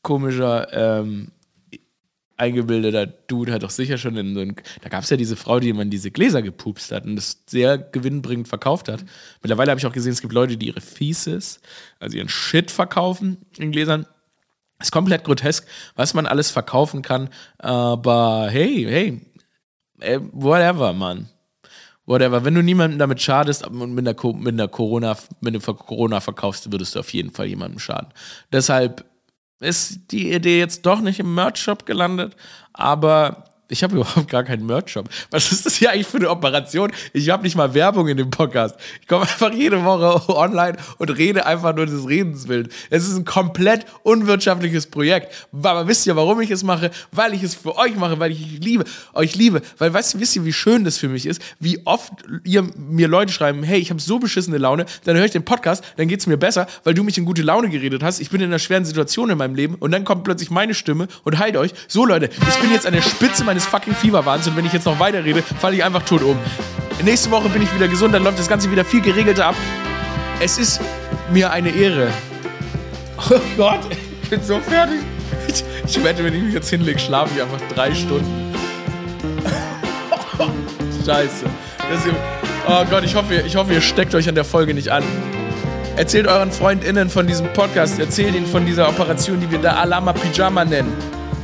komischer 0.03 0.72
ähm, 0.72 1.33
eingebildeter 2.40 3.07
Dude 3.07 3.53
hat 3.53 3.62
doch 3.62 3.70
sicher 3.70 3.98
schon 3.98 4.16
in 4.16 4.35
so 4.35 4.40
ein. 4.40 4.57
Da 4.81 4.88
gab 4.88 5.05
es 5.05 5.11
ja 5.11 5.16
diese 5.16 5.37
Frau, 5.37 5.61
die 5.61 5.72
man 5.72 5.90
diese 5.90 6.11
Gläser 6.11 6.42
gepupst 6.42 6.90
hat 6.90 7.05
und 7.05 7.16
das 7.16 7.42
sehr 7.46 7.79
gewinnbringend 7.79 8.48
verkauft 8.48 8.88
hat. 8.88 9.05
Mittlerweile 9.42 9.70
habe 9.70 9.79
ich 9.79 9.87
auch 9.87 9.92
gesehen, 9.92 10.12
es 10.12 10.22
gibt 10.22 10.33
Leute, 10.33 10.57
die 10.57 10.68
ihre 10.68 10.81
Fieses, 10.81 11.61
also 12.00 12.16
ihren 12.16 12.29
Shit 12.29 12.70
verkaufen 12.70 13.38
in 13.59 13.70
Gläsern. 13.70 14.07
Ist 14.81 14.92
komplett 14.92 15.24
grotesk, 15.24 15.66
was 15.94 16.14
man 16.14 16.26
alles 16.26 16.50
verkaufen 16.50 17.03
kann. 17.03 17.29
Aber 17.59 18.48
hey, 18.50 18.87
hey, 18.88 19.20
äh, 20.00 20.18
whatever, 20.33 20.94
Mann. 20.94 21.29
Whatever. 22.07 22.44
Wenn 22.44 22.55
du 22.55 22.62
niemandem 22.62 22.98
damit 22.98 23.20
schadest 23.20 23.66
und 23.66 23.94
mit 23.94 24.09
einer, 24.09 24.35
mit 24.35 24.55
einer 24.55 24.68
Corona, 24.68 25.16
wenn 25.42 25.53
du 25.53 25.61
Corona 25.61 26.20
verkaufst, 26.20 26.72
würdest 26.72 26.94
du 26.94 27.00
auf 27.00 27.12
jeden 27.12 27.31
Fall 27.31 27.46
jemandem 27.46 27.79
schaden. 27.79 28.09
Deshalb 28.50 29.05
ist 29.61 30.11
die 30.11 30.33
Idee 30.33 30.59
jetzt 30.59 30.87
doch 30.87 31.01
nicht 31.01 31.20
im 31.20 31.35
Merch-Shop 31.35 31.87
gelandet, 31.87 32.37
aber 32.73 33.50
ich 33.70 33.83
habe 33.83 33.96
überhaupt 33.96 34.28
gar 34.28 34.44
keinen 34.44 34.66
Merch-Shop. 34.66 35.09
Was 35.30 35.52
ist 35.52 35.66
das 35.66 35.76
hier 35.76 35.90
eigentlich 35.90 36.06
für 36.06 36.18
eine 36.18 36.30
Operation? 36.30 36.92
Ich 37.12 37.30
habe 37.30 37.42
nicht 37.42 37.56
mal 37.56 37.74
Werbung 37.74 38.09
in 38.09 38.16
dem 38.16 38.30
Podcast. 38.30 38.76
Ich 39.00 39.06
komme 39.06 39.22
einfach 39.22 39.52
jede 39.52 39.85
Woche 39.85 40.28
online 40.37 40.76
und 40.98 41.11
rede 41.11 41.46
einfach 41.46 41.74
nur 41.74 41.87
des 41.87 42.09
Redens 42.09 42.48
willen. 42.48 42.68
Es 42.90 43.06
ist 43.06 43.16
ein 43.16 43.24
komplett 43.24 43.87
unwirtschaftliches 44.02 44.87
Projekt. 44.87 45.48
Aber 45.52 45.87
wisst 45.87 46.06
ihr, 46.06 46.16
warum 46.16 46.40
ich 46.40 46.50
es 46.50 46.62
mache? 46.62 46.90
Weil 47.12 47.35
ich 47.35 47.42
es 47.42 47.54
für 47.54 47.76
euch 47.76 47.96
mache, 47.96 48.18
weil 48.18 48.33
ich 48.33 48.61
liebe, 48.61 48.85
euch 49.14 49.37
liebe. 49.37 49.62
Weil, 49.78 49.92
weißt 49.92 50.18
wisst 50.20 50.37
ihr, 50.37 50.44
wie 50.44 50.52
schön 50.52 50.85
das 50.85 50.98
für 50.98 51.09
mich 51.09 51.26
ist? 51.26 51.40
Wie 51.59 51.87
oft 51.87 52.12
ihr 52.44 52.62
mir 52.76 53.09
Leute 53.09 53.33
schreiben, 53.33 53.62
hey, 53.62 53.78
ich 53.78 53.90
habe 53.90 54.00
so 54.00 54.18
beschissene 54.18 54.59
Laune, 54.59 54.87
dann 55.04 55.16
höre 55.16 55.24
ich 55.24 55.30
den 55.30 55.44
Podcast, 55.44 55.85
dann 55.96 56.09
geht 56.09 56.20
es 56.20 56.26
mir 56.26 56.37
besser, 56.37 56.66
weil 56.85 56.94
du 56.94 57.02
mich 57.02 57.18
in 57.18 57.24
gute 57.24 57.42
Laune 57.42 57.68
geredet 57.68 58.02
hast. 58.02 58.20
Ich 58.20 58.30
bin 58.30 58.40
in 58.40 58.48
einer 58.48 58.59
schweren 58.59 58.85
Situation 58.85 59.30
in 59.30 59.38
meinem 59.38 59.54
Leben 59.54 59.76
und 59.76 59.92
dann 59.92 60.04
kommt 60.04 60.24
plötzlich 60.24 60.50
meine 60.50 60.74
Stimme 60.74 61.09
und 61.24 61.38
heilt 61.38 61.56
euch. 61.56 61.72
So, 61.88 62.04
Leute, 62.04 62.26
ich 62.26 62.59
bin 62.59 62.72
jetzt 62.72 62.87
an 62.87 62.92
der 62.92 63.02
Spitze 63.02 63.44
meines 63.44 63.60
meines 63.61 63.66
fucking 63.66 63.94
Fieberwahns 63.94 64.46
und 64.46 64.57
wenn 64.57 64.64
ich 64.64 64.73
jetzt 64.73 64.87
noch 64.87 64.99
weiterrede, 64.99 65.42
falle 65.42 65.77
ich 65.77 65.85
einfach 65.85 66.03
tot 66.03 66.23
um. 66.23 66.38
Nächste 67.05 67.31
Woche 67.31 67.49
bin 67.49 67.62
ich 67.62 67.75
wieder 67.75 67.88
gesund, 67.88 68.14
dann 68.14 68.25
läuft 68.25 68.38
das 68.38 68.49
Ganze 68.49 68.70
wieder 68.70 68.85
viel 68.85 69.01
geregelter 69.01 69.46
ab. 69.46 69.55
Es 70.40 70.59
ist 70.59 70.81
mir 71.33 71.51
eine 71.51 71.70
Ehre. 71.70 72.09
Oh 73.33 73.38
Gott, 73.55 73.81
ich 74.23 74.31
bin 74.31 74.42
so 74.42 74.59
fertig. 74.61 75.01
Ich, 75.87 76.03
wette, 76.03 76.25
wenn 76.25 76.33
ich 76.33 76.42
mich 76.42 76.55
jetzt 76.55 76.70
hinlege, 76.70 76.99
schlafe 76.99 77.31
ich 77.37 77.42
einfach 77.42 77.61
drei 77.75 77.94
Stunden. 77.94 78.55
scheiße. 81.05 81.44
Ist, 81.44 82.07
oh 82.66 82.85
Gott, 82.88 83.05
ich 83.05 83.14
hoffe, 83.14 83.35
ich 83.35 83.57
hoffe, 83.57 83.75
ihr 83.75 83.83
steckt 83.83 84.14
euch 84.14 84.27
an 84.27 84.35
der 84.35 84.46
Folge 84.46 84.73
nicht 84.73 84.88
an. 84.88 85.05
Erzählt 85.96 86.27
euren 86.27 86.51
FreundInnen 86.51 87.11
von 87.11 87.27
diesem 87.27 87.53
Podcast. 87.53 88.01
Erzählt 88.01 88.35
ihnen 88.35 88.46
von 88.46 88.64
dieser 88.64 88.88
Operation, 88.88 89.38
die 89.38 89.51
wir 89.51 89.59
da 89.59 89.75
Alama 89.75 90.14
Pyjama 90.14 90.64
nennen. 90.64 90.94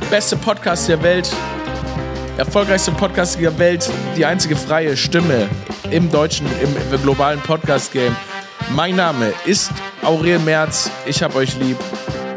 Beste 0.09 0.35
Podcast 0.35 0.89
der 0.89 1.03
Welt. 1.03 1.29
Erfolgreichste 2.37 2.91
Podcast 2.91 3.39
der 3.39 3.57
Welt. 3.57 3.89
Die 4.15 4.23
einzige 4.23 4.55
freie 4.55 4.95
Stimme 4.95 5.49
im 5.89 6.11
deutschen, 6.11 6.45
im 6.61 7.01
globalen 7.01 7.39
Podcast-Game. 7.39 8.15
Mein 8.75 8.95
Name 8.95 9.33
ist 9.47 9.71
Aurel 10.03 10.37
Merz. 10.39 10.91
Ich 11.07 11.23
hab 11.23 11.35
euch 11.35 11.59
lieb. 11.59 11.77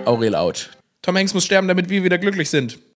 Aurel 0.07 0.35
out. 0.35 0.71
Tom 1.03 1.19
Hanks 1.19 1.35
muss 1.35 1.45
sterben, 1.45 1.69
damit 1.69 1.91
wir 1.91 2.03
wieder 2.03 2.17
glücklich 2.17 2.49
sind. 2.49 2.79